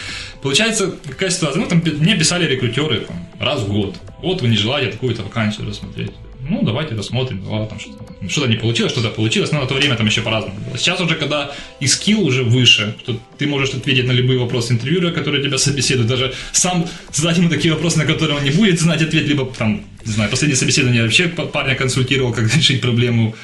Получается, 0.43 0.95
какая 1.09 1.31
ситуация? 1.31 1.61
Ну, 1.61 1.69
там 1.69 1.83
мне 1.85 2.17
писали 2.17 2.47
рекрутеры 2.47 3.01
там, 3.01 3.29
раз 3.41 3.61
в 3.61 3.69
год. 3.69 3.97
Вот 4.23 4.43
вы 4.43 4.49
не 4.49 4.57
желаете 4.57 4.93
такую-то 4.93 5.23
вакансию 5.23 5.69
рассмотреть 5.69 6.13
ну, 6.49 6.63
давайте 6.63 6.95
рассмотрим, 6.95 7.43
ладно, 7.47 7.67
там 7.67 7.81
что-то, 7.81 8.05
что-то 8.29 8.49
не 8.49 8.57
получилось, 8.57 8.93
что-то 8.93 9.11
получилось, 9.11 9.53
но 9.53 9.61
на 9.61 9.67
то 9.67 9.75
время 9.75 9.97
там 9.97 10.07
еще 10.07 10.23
по-разному 10.23 10.59
было. 10.61 10.79
Сейчас 10.79 11.01
уже, 11.01 11.15
когда 11.15 11.53
и 11.81 11.87
skill 11.87 12.23
уже 12.23 12.43
выше, 12.43 12.97
что 13.03 13.19
ты 13.37 13.47
можешь 13.47 13.75
ответить 13.75 14.07
на 14.07 14.13
любые 14.13 14.39
вопросы 14.39 14.73
интервьюера, 14.73 15.11
которые 15.11 15.43
тебя 15.43 15.59
собеседуют, 15.59 16.09
даже 16.09 16.35
сам 16.53 16.87
задать 17.13 17.39
ему 17.39 17.49
такие 17.49 17.75
вопросы, 17.75 17.99
на 17.99 18.05
которые 18.05 18.39
он 18.39 18.45
не 18.45 18.51
будет 18.51 18.81
знать 18.81 19.03
ответ, 19.03 19.27
либо 19.27 19.47
там, 19.47 19.83
не 20.09 20.15
знаю, 20.15 20.31
последнее 20.31 20.57
собеседование 20.57 21.03
вообще 21.03 21.29
парня 21.29 21.75
консультировал, 21.75 22.33
как 22.33 22.55
решить 22.57 22.81
проблему 22.81 23.35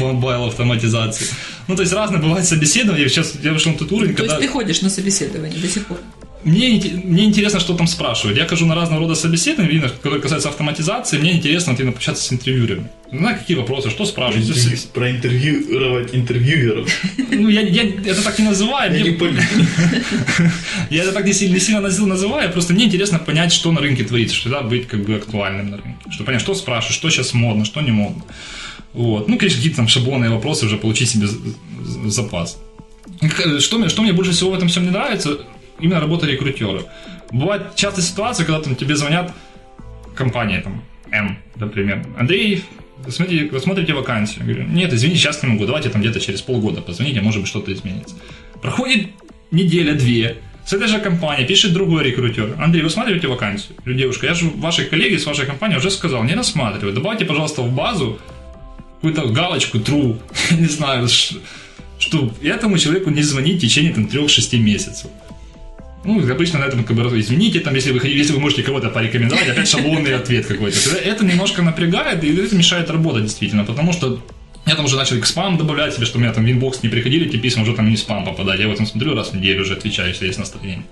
mobile 0.00 0.46
автоматизации. 0.46 1.26
Ну, 1.68 1.76
то 1.76 1.82
есть 1.82 1.92
разные 1.92 2.20
бывают 2.20 2.46
собеседования, 2.46 3.08
сейчас 3.08 3.34
я 3.42 3.52
вышел 3.52 3.72
на 3.72 3.78
тот 3.78 3.92
уровень, 3.92 4.14
то 4.14 4.22
когда... 4.22 4.36
То 4.36 4.40
есть 4.40 4.52
ты 4.52 4.58
ходишь 4.58 4.82
на 4.82 4.90
собеседование 4.90 5.58
до 5.58 5.68
сих 5.68 5.86
пор? 5.86 5.98
Мне, 6.44 6.82
мне 7.04 7.24
интересно, 7.24 7.60
что 7.60 7.74
там 7.74 7.86
спрашивают. 7.86 8.38
Я 8.38 8.46
хожу 8.46 8.66
на 8.66 8.74
разного 8.74 9.02
рода 9.02 9.14
собеседования, 9.14 9.80
которые 9.80 10.20
касаются 10.20 10.48
автоматизации. 10.48 11.18
Мне 11.18 11.32
интересно 11.32 11.72
вот, 11.72 11.84
пообщаться 11.84 12.24
с 12.24 12.32
интервьюерами. 12.32 12.88
Знаю, 13.12 13.38
какие 13.38 13.56
вопросы, 13.56 13.90
что 13.90 14.04
спрашивают. 14.06 14.48
Интервью, 14.48 14.78
проинтервьюировать 14.92 16.14
интервьюеров. 16.14 16.88
Ну, 17.30 17.48
я, 17.48 17.60
я 17.60 17.82
это 17.84 18.22
так 18.22 18.38
не 18.38 18.46
называю. 18.46 18.92
Я, 18.96 19.04
мне... 19.04 19.16
я 20.90 21.02
это 21.02 21.12
так 21.12 21.26
не 21.26 21.32
сильно, 21.32 21.54
не 21.54 21.60
сильно 21.60 21.80
называю, 21.80 22.50
просто 22.52 22.72
мне 22.72 22.86
интересно 22.86 23.18
понять, 23.18 23.52
что 23.52 23.70
на 23.70 23.80
рынке 23.80 24.04
творится, 24.04 24.34
что 24.34 24.48
да, 24.48 24.62
быть 24.62 24.88
как 24.88 25.04
бы 25.04 25.14
актуальным 25.14 25.70
на 25.70 25.76
рынке. 25.76 25.98
Чтобы 26.10 26.26
понять, 26.26 26.42
что 26.42 26.54
спрашивают, 26.54 26.96
что 26.96 27.10
сейчас 27.10 27.34
модно, 27.34 27.64
что 27.64 27.80
не 27.80 27.90
модно. 27.90 28.22
Вот. 28.94 29.28
Ну, 29.28 29.38
конечно, 29.38 29.58
какие-то 29.58 29.76
там 29.76 29.88
шаблонные 29.88 30.30
вопросы 30.30 30.66
уже 30.66 30.76
получить 30.76 31.10
себе 31.10 31.26
запас. 32.06 32.58
Что, 33.58 33.88
что 33.88 34.02
мне 34.02 34.12
больше 34.12 34.32
всего 34.32 34.50
в 34.50 34.54
этом 34.54 34.68
всем 34.68 34.84
не 34.84 34.90
нравится, 34.90 35.38
именно 35.82 36.00
работа 36.00 36.26
рекрутера. 36.26 36.82
Бывает 37.30 37.74
часто 37.74 38.00
ситуация, 38.00 38.46
когда 38.46 38.60
там 38.60 38.76
тебе 38.76 38.96
звонят 38.96 39.32
компания, 40.14 40.60
там, 40.60 40.82
М, 41.10 41.38
например. 41.56 42.06
Андрей, 42.18 42.64
смотрите, 43.08 43.48
вы 43.50 43.60
смотрите 43.60 43.92
вакансию. 43.92 44.46
Я 44.46 44.54
говорю, 44.54 44.68
нет, 44.70 44.92
извини, 44.92 45.14
сейчас 45.16 45.42
не 45.42 45.50
могу, 45.50 45.66
давайте 45.66 45.90
там 45.90 46.00
где-то 46.00 46.20
через 46.20 46.40
полгода 46.40 46.80
позвоните, 46.80 47.20
может 47.20 47.40
быть 47.40 47.48
что-то 47.48 47.72
изменится. 47.72 48.14
Проходит 48.62 49.08
неделя-две, 49.50 50.38
с 50.64 50.72
этой 50.72 50.86
же 50.86 51.00
компанией 51.00 51.46
пишет 51.46 51.72
другой 51.72 52.04
рекрутер. 52.04 52.54
Андрей, 52.58 52.82
вы 52.82 52.90
смотрите 52.90 53.26
вакансию? 53.26 53.76
Говорю, 53.78 53.98
девушка, 53.98 54.26
я 54.26 54.34
же 54.34 54.48
вашей 54.56 54.84
коллеге 54.86 55.18
с 55.18 55.26
вашей 55.26 55.44
компании 55.44 55.76
уже 55.76 55.90
сказал, 55.90 56.22
не 56.24 56.34
рассматривай. 56.34 56.94
Добавьте, 56.94 57.24
пожалуйста, 57.24 57.62
в 57.62 57.72
базу 57.72 58.18
какую-то 58.94 59.26
галочку 59.28 59.78
true, 59.78 60.20
не 60.52 60.66
знаю, 60.66 61.08
что 61.98 62.32
этому 62.42 62.78
человеку 62.78 63.10
не 63.10 63.22
звонить 63.22 63.58
в 63.58 63.60
течение 63.60 63.92
там 63.92 64.04
3-6 64.04 64.58
месяцев. 64.58 65.10
Ну, 66.04 66.18
обычно 66.32 66.58
на 66.58 66.64
этом 66.64 66.84
как 66.84 66.96
бы 66.96 67.20
извините, 67.20 67.60
там, 67.60 67.74
если 67.74 67.92
вы, 67.92 68.06
если 68.08 68.32
вы 68.32 68.40
можете 68.40 68.62
кого-то 68.62 68.88
порекомендовать, 68.88 69.48
опять 69.48 69.68
шаблонный 69.68 70.14
ответ 70.16 70.46
какой-то. 70.46 70.76
Это 70.96 71.24
немножко 71.24 71.62
напрягает, 71.62 72.24
и 72.24 72.34
это 72.34 72.56
мешает 72.56 72.90
работать 72.90 73.24
действительно, 73.24 73.64
потому 73.64 73.92
что 73.92 74.20
я 74.66 74.76
там 74.76 74.84
уже 74.84 74.96
начал 74.96 75.18
к 75.20 75.26
спам 75.26 75.58
добавлять 75.58 75.94
себе, 75.94 76.06
что 76.06 76.18
у 76.18 76.20
меня 76.20 76.32
там 76.32 76.44
в 76.44 76.50
inbox 76.50 76.82
не 76.82 76.88
приходили, 76.88 77.26
эти 77.26 77.36
письма 77.36 77.62
уже 77.62 77.74
там 77.74 77.88
не 77.88 77.96
спам 77.96 78.24
попадать. 78.24 78.60
Я 78.60 78.68
в 78.68 78.72
этом 78.72 78.86
смотрю 78.86 79.14
раз 79.14 79.30
в 79.30 79.34
неделю 79.34 79.62
уже 79.62 79.74
отвечаю, 79.74 80.08
если 80.08 80.26
есть 80.26 80.38
настроение. 80.38 80.84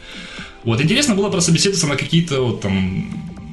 Вот, 0.64 0.80
интересно 0.80 1.14
было 1.14 1.30
прособеседоваться 1.30 1.86
на 1.86 1.96
какие-то 1.96 2.42
вот 2.42 2.60
там 2.60 3.10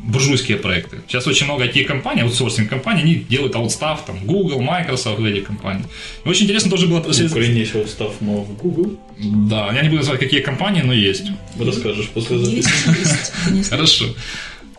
буржуйские 0.07 0.57
проекты. 0.57 1.01
Сейчас 1.07 1.27
очень 1.27 1.45
много 1.45 1.65
IT-компаний, 1.65 2.21
аутсорсинг 2.21 2.69
компаний, 2.69 3.01
они 3.01 3.15
делают 3.15 3.55
аутстав, 3.55 4.05
там, 4.05 4.17
Google, 4.25 4.61
Microsoft, 4.61 5.19
эти 5.19 5.41
компании. 5.41 5.83
И 6.25 6.29
очень 6.29 6.45
интересно 6.45 6.71
тоже 6.71 6.87
было... 6.87 7.01
В 7.01 7.31
Украине 7.31 7.59
есть 7.59 7.75
аутстав, 7.75 8.13
но 8.21 8.41
в 8.43 8.57
Google? 8.57 8.97
Да, 9.19 9.71
я 9.73 9.81
не 9.81 9.89
буду 9.89 9.97
называть, 9.97 10.19
какие 10.19 10.41
компании, 10.41 10.81
но 10.81 10.93
есть. 10.93 11.25
Расскажешь 11.59 12.09
после 12.09 12.39
записи. 12.39 13.69
Хорошо. 13.69 14.05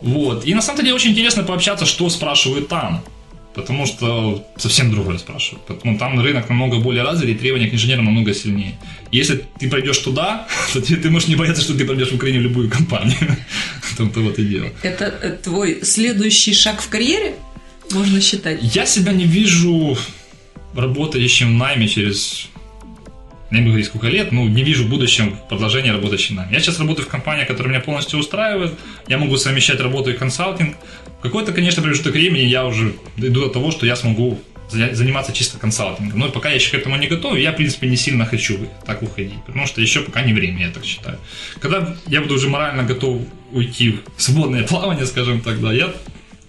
Вот. 0.01 0.45
И 0.45 0.53
на 0.53 0.61
самом 0.61 0.81
деле 0.81 0.93
очень 0.93 1.11
интересно 1.11 1.43
пообщаться, 1.43 1.85
что 1.85 2.09
спрашивают 2.09 2.67
там. 2.67 3.03
Потому 3.61 3.85
что 3.85 4.45
совсем 4.57 4.91
другое 4.91 5.17
спрашивают. 5.17 5.65
Потому 5.65 5.97
там 5.97 6.19
рынок 6.19 6.49
намного 6.49 6.77
более 6.77 7.03
развит, 7.03 7.29
и 7.29 7.33
требования 7.35 7.67
к 7.67 7.73
инженерам 7.73 8.05
намного 8.05 8.33
сильнее. 8.33 8.79
Если 9.11 9.45
ты 9.59 9.69
пройдешь 9.69 9.97
туда, 9.97 10.47
то 10.73 10.81
ты, 10.81 10.95
ты 10.95 11.09
можешь 11.09 11.27
не 11.27 11.35
бояться, 11.35 11.61
что 11.61 11.73
ты 11.73 11.85
пройдешь 11.85 12.11
в 12.11 12.15
Украине 12.15 12.39
в 12.39 12.43
любую 12.43 12.69
компанию. 12.69 13.37
Там-то 13.97 14.21
вот 14.21 14.39
и 14.39 14.45
дело. 14.45 14.69
Это 14.83 15.05
э, 15.05 15.37
твой 15.43 15.79
следующий 15.83 16.53
шаг 16.53 16.81
в 16.81 16.89
карьере, 16.89 17.35
можно 17.91 18.21
считать? 18.21 18.59
Я 18.75 18.85
себя 18.85 19.13
не 19.13 19.25
вижу 19.25 19.97
работающим 20.75 21.55
в 21.55 21.57
найме 21.57 21.87
через 21.87 22.49
не 23.51 23.59
буду 23.59 23.71
говорить 23.71 23.87
сколько 23.87 24.07
лет, 24.07 24.31
ну, 24.31 24.47
не 24.47 24.63
вижу 24.63 24.85
в 24.85 24.89
будущем 24.89 25.37
продолжения 25.49 25.91
работающей 25.91 26.33
нами. 26.33 26.53
Я 26.53 26.59
сейчас 26.59 26.79
работаю 26.79 27.05
в 27.05 27.09
компании, 27.09 27.45
которая 27.45 27.73
меня 27.73 27.81
полностью 27.81 28.19
устраивает, 28.19 28.73
я 29.07 29.17
могу 29.17 29.37
совмещать 29.37 29.79
работу 29.79 30.11
и 30.11 30.13
консалтинг. 30.13 30.75
В 31.19 31.21
какой-то, 31.21 31.51
конечно, 31.51 31.81
промежуток 31.81 32.13
времени 32.13 32.43
я 32.43 32.65
уже 32.65 32.93
иду 33.17 33.41
до 33.41 33.49
того, 33.49 33.71
что 33.71 33.85
я 33.85 33.95
смогу 33.95 34.39
заниматься 34.69 35.33
чисто 35.33 35.57
консалтингом. 35.57 36.19
Но 36.19 36.29
пока 36.29 36.49
я 36.49 36.55
еще 36.55 36.71
к 36.71 36.73
этому 36.75 36.95
не 36.97 37.07
готов, 37.07 37.37
я, 37.37 37.51
в 37.51 37.55
принципе, 37.55 37.87
не 37.87 37.97
сильно 37.97 38.25
хочу 38.25 38.69
так 38.85 39.01
уходить, 39.01 39.43
потому 39.45 39.65
что 39.65 39.81
еще 39.81 40.01
пока 40.01 40.21
не 40.21 40.33
время, 40.33 40.67
я 40.67 40.71
так 40.71 40.85
считаю. 40.85 41.17
Когда 41.59 41.95
я 42.07 42.21
буду 42.21 42.35
уже 42.35 42.49
морально 42.49 42.83
готов 42.83 43.21
уйти 43.51 43.99
в 44.15 44.21
свободное 44.21 44.63
плавание, 44.63 45.05
скажем 45.05 45.41
так, 45.41 45.59
да, 45.59 45.73
я 45.73 45.91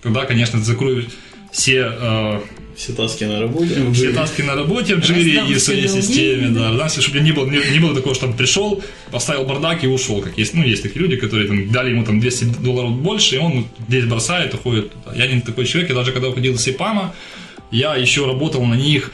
тогда, 0.03 0.27
конечно, 0.27 0.61
закрою 0.61 1.07
все 1.51 1.93
э, 1.99 2.41
все 2.81 2.95
таски 2.95 3.25
на 3.25 3.41
работе. 3.41 3.93
Все 3.93 4.13
таски 4.13 4.41
на 4.41 4.55
работе 4.55 4.95
в 4.95 5.01
джире 5.01 5.43
и 5.49 5.55
в 5.55 5.61
своей 5.61 5.87
системе, 5.87 6.49
да. 6.49 6.73
Раздам, 6.79 7.03
чтобы 7.03 7.21
не 7.21 7.33
было, 7.33 7.47
не, 7.47 7.59
не 7.73 7.79
было 7.79 7.95
такого, 7.95 8.15
что 8.15 8.27
там 8.27 8.35
пришел, 8.35 8.83
поставил 9.11 9.45
бардак 9.45 9.85
и 9.85 9.87
ушел. 9.87 10.23
Как 10.23 10.39
есть, 10.39 10.55
ну, 10.55 10.65
есть 10.65 10.83
такие 10.83 11.03
люди, 11.03 11.17
которые 11.17 11.47
там, 11.47 11.71
дали 11.71 11.91
ему 11.91 12.05
там 12.05 12.21
200 12.21 12.45
долларов 12.63 12.93
больше, 12.93 13.37
и 13.37 13.39
он 13.39 13.67
здесь 13.87 14.07
бросает, 14.07 14.55
уходит 14.55 14.93
туда. 14.93 15.15
Я 15.15 15.27
не 15.27 15.43
такой 15.43 15.67
человек, 15.67 15.91
я 15.91 15.97
даже 15.97 16.13
когда 16.13 16.31
уходил 16.31 16.55
из 16.55 16.67
ИПАМа, 16.67 17.15
я 17.71 17.97
еще 17.97 18.27
работал 18.27 18.65
на 18.65 18.75
них 18.75 19.13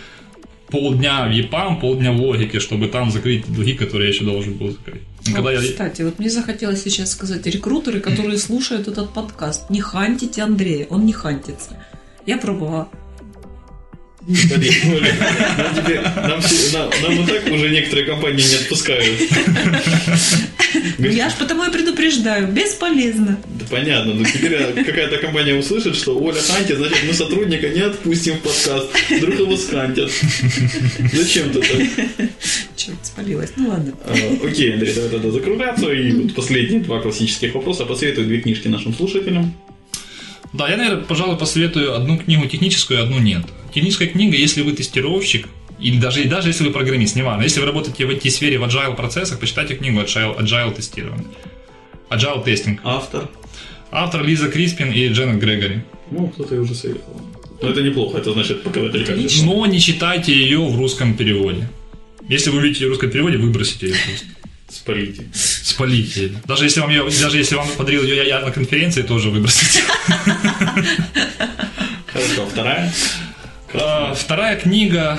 полдня 0.70 1.26
в 1.26 1.32
ЕПАМ, 1.32 1.80
полдня 1.80 2.12
в 2.12 2.20
логике, 2.20 2.60
чтобы 2.60 2.86
там 2.86 3.10
закрыть 3.10 3.52
долги, 3.52 3.74
которые 3.74 4.10
я 4.10 4.14
еще 4.14 4.24
должен 4.24 4.54
был 4.54 4.70
закрыть. 4.70 5.02
вот, 5.26 5.50
я... 5.50 5.58
Кстати, 5.58 6.02
вот 6.02 6.20
мне 6.20 6.30
захотелось 6.30 6.84
сейчас 6.84 7.10
сказать, 7.10 7.44
рекрутеры, 7.46 7.98
которые 7.98 8.38
слушают 8.38 8.86
этот 8.86 9.12
подкаст, 9.12 9.70
не 9.70 9.80
хантите 9.80 10.42
Андрея, 10.42 10.86
он 10.88 11.04
не 11.04 11.12
хантится. 11.12 11.82
Я 12.26 12.38
пробовала. 12.38 12.88
Смотри, 14.34 14.70
нам, 15.56 15.74
теперь, 15.74 16.00
нам, 16.00 16.40
нам, 16.72 16.90
нам 17.02 17.24
и 17.24 17.26
так 17.26 17.46
уже 17.46 17.70
некоторые 17.70 18.06
компании 18.06 18.42
не 18.42 18.54
отпускают. 18.56 19.20
Ну, 20.98 21.08
я 21.08 21.30
ж 21.30 21.34
потому 21.38 21.64
и 21.64 21.70
предупреждаю, 21.70 22.48
бесполезно. 22.48 23.38
Да 23.46 23.66
понятно, 23.70 24.14
но 24.14 24.24
теперь 24.24 24.56
какая-то 24.84 25.18
компания 25.18 25.54
услышит, 25.54 25.96
что 25.96 26.18
Оля 26.18 26.40
хантит, 26.40 26.76
значит, 26.76 26.98
мы 27.06 27.14
сотрудника 27.14 27.68
не 27.68 27.80
отпустим 27.80 28.34
в 28.34 28.40
подкаст, 28.40 28.88
вдруг 29.10 29.38
его 29.38 29.56
скантят. 29.56 30.10
Зачем-то 31.12 31.60
так? 31.60 32.28
Черт, 32.76 32.98
спалилась, 33.02 33.52
ну 33.56 33.68
ладно. 33.68 33.92
А, 34.04 34.12
окей, 34.46 34.74
Андрей, 34.74 34.92
давай 34.92 35.10
тогда 35.10 35.30
закругляться. 35.30 35.92
И 35.92 36.12
вот 36.12 36.34
последние 36.34 36.80
два 36.80 37.00
классических 37.00 37.54
вопроса. 37.54 37.84
Посоветую 37.86 38.26
две 38.26 38.40
книжки 38.40 38.68
нашим 38.68 38.92
слушателям. 38.92 39.54
Да, 40.52 40.68
я, 40.68 40.76
наверное, 40.76 41.04
пожалуй, 41.04 41.36
посоветую 41.36 41.94
одну 41.94 42.18
книгу 42.18 42.46
техническую, 42.46 43.02
одну 43.02 43.18
нет. 43.18 43.44
Техническая 43.76 44.08
книга, 44.08 44.34
если 44.38 44.62
вы 44.62 44.72
тестировщик, 44.72 45.48
или 45.78 45.98
даже, 45.98 46.24
даже 46.24 46.48
если 46.48 46.64
вы 46.64 46.72
программист, 46.72 47.14
неважно. 47.14 47.42
Если 47.42 47.60
вы 47.60 47.66
работаете 47.66 48.06
в 48.06 48.10
IT-сфере 48.10 48.58
в 48.58 48.64
agile 48.64 48.96
процессах, 48.96 49.38
почитайте 49.38 49.74
книгу 49.74 50.00
agile, 50.00 50.34
agile 50.38 50.74
тестирование. 50.74 51.26
Agile 52.08 52.42
тестинг. 52.42 52.80
Автор? 52.84 53.28
Автор 53.90 54.24
Лиза 54.24 54.48
Криспин 54.48 54.90
и 54.90 55.08
Дженнет 55.08 55.38
Грегори. 55.38 55.82
Ну, 56.10 56.28
кто-то 56.28 56.54
ее 56.54 56.62
уже 56.62 56.74
советовал. 56.74 57.20
Но 57.60 57.68
это 57.68 57.82
неплохо, 57.82 58.16
это 58.16 58.32
значит 58.32 58.62
показатель 58.62 59.04
качества. 59.04 59.44
Но 59.44 59.66
не 59.66 59.78
читайте 59.78 60.32
ее 60.32 60.60
в 60.60 60.78
русском 60.78 61.12
переводе. 61.12 61.68
Если 62.30 62.48
вы 62.48 62.60
увидите 62.60 62.84
ее 62.84 62.88
в 62.88 62.92
русском 62.92 63.10
переводе, 63.10 63.36
выбросите 63.36 63.88
ее 63.88 63.94
просто. 64.06 64.26
Спалите. 64.70 65.26
Спалите. 65.34 66.32
Даже 66.46 66.64
если 66.64 66.80
вам, 66.80 66.88
ее, 66.88 67.04
даже 67.20 67.36
если 67.36 67.56
вам 67.56 67.68
подарил 67.76 68.04
ее 68.04 68.26
я 68.26 68.40
на 68.40 68.52
конференции, 68.52 69.02
тоже 69.02 69.28
выбросите. 69.28 69.82
Хорошо, 72.06 72.46
вторая? 72.50 72.90
А, 73.74 74.14
вторая 74.14 74.56
книга. 74.56 75.18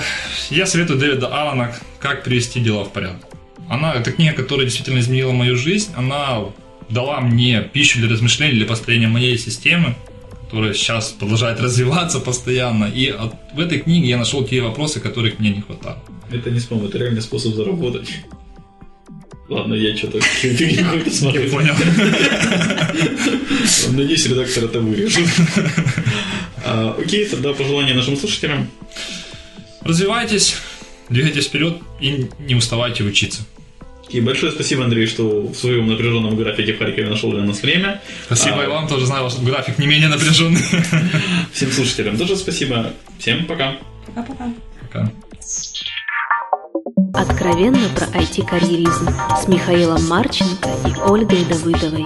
Я 0.50 0.66
советую 0.66 1.00
Дэвида 1.00 1.28
Аллана 1.28 1.76
«Как 2.00 2.24
привести 2.24 2.60
дела 2.60 2.86
в 2.86 2.92
порядок». 2.92 3.22
Она, 3.70 3.94
это 3.94 4.12
книга, 4.12 4.34
которая 4.34 4.66
действительно 4.66 5.00
изменила 5.00 5.32
мою 5.32 5.58
жизнь. 5.58 5.92
Она 5.96 6.46
дала 6.90 7.20
мне 7.20 7.62
пищу 7.62 8.00
для 8.00 8.10
размышлений, 8.10 8.54
для 8.54 8.66
построения 8.66 9.08
моей 9.08 9.38
системы, 9.38 9.96
которая 10.46 10.74
сейчас 10.74 11.10
продолжает 11.12 11.60
развиваться 11.60 12.20
постоянно. 12.20 12.86
И 12.86 13.10
от, 13.10 13.36
в 13.54 13.60
этой 13.60 13.80
книге 13.80 14.08
я 14.10 14.18
нашел 14.18 14.46
те 14.46 14.62
вопросы, 14.62 15.02
которых 15.02 15.40
мне 15.40 15.50
не 15.50 15.62
хватало. 15.62 16.02
Это 16.32 16.50
не 16.50 16.60
спам, 16.60 16.86
это 16.86 16.98
реальный 16.98 17.22
способ 17.22 17.56
заработать. 17.56 18.10
Ладно, 19.50 19.74
я 19.74 19.96
что-то 19.96 20.20
какой-то 20.42 21.12
смотрю. 21.12 21.50
Понял. 21.50 21.74
Надеюсь, 23.92 24.26
редактор 24.26 24.66
это 24.66 24.80
вырежет. 24.80 25.28
А, 26.68 26.96
окей, 27.00 27.26
тогда 27.26 27.54
пожелания 27.54 27.94
нашим 27.94 28.18
слушателям. 28.18 28.70
Развивайтесь, 29.82 30.58
двигайтесь 31.10 31.46
вперед 31.46 31.78
и 32.02 32.30
не 32.40 32.56
уставайте 32.56 33.04
учиться. 33.04 33.44
И 34.10 34.22
большое 34.22 34.52
спасибо, 34.52 34.84
Андрей, 34.84 35.06
что 35.06 35.42
в 35.48 35.56
своем 35.56 35.88
напряженном 35.88 36.36
графике 36.36 36.74
в 36.74 36.80
Харькове 36.80 37.10
нашел 37.10 37.32
для 37.32 37.44
нас 37.44 37.62
время. 37.62 38.02
Спасибо 38.26 38.62
а... 38.62 38.64
и 38.66 38.68
вам 38.68 38.88
тоже 38.88 39.06
знаю, 39.06 39.24
ваш 39.24 39.38
график 39.40 39.80
не 39.80 39.88
менее 39.88 40.10
напряженный. 40.10 40.62
Всем 41.54 41.72
слушателям 41.72 42.18
тоже 42.18 42.36
спасибо. 42.36 42.94
Всем 43.20 43.46
пока. 43.46 43.78
Пока-пока. 44.06 44.54
Пока. 44.82 45.12
Откровенно 47.14 47.90
про 47.96 48.08
IT-карьеризм 48.08 49.10
с 49.42 49.48
Михаилом 49.48 50.06
Марченко 50.08 50.70
и 50.86 51.00
Ольгой 51.00 51.46
Давыдовой. 51.46 52.06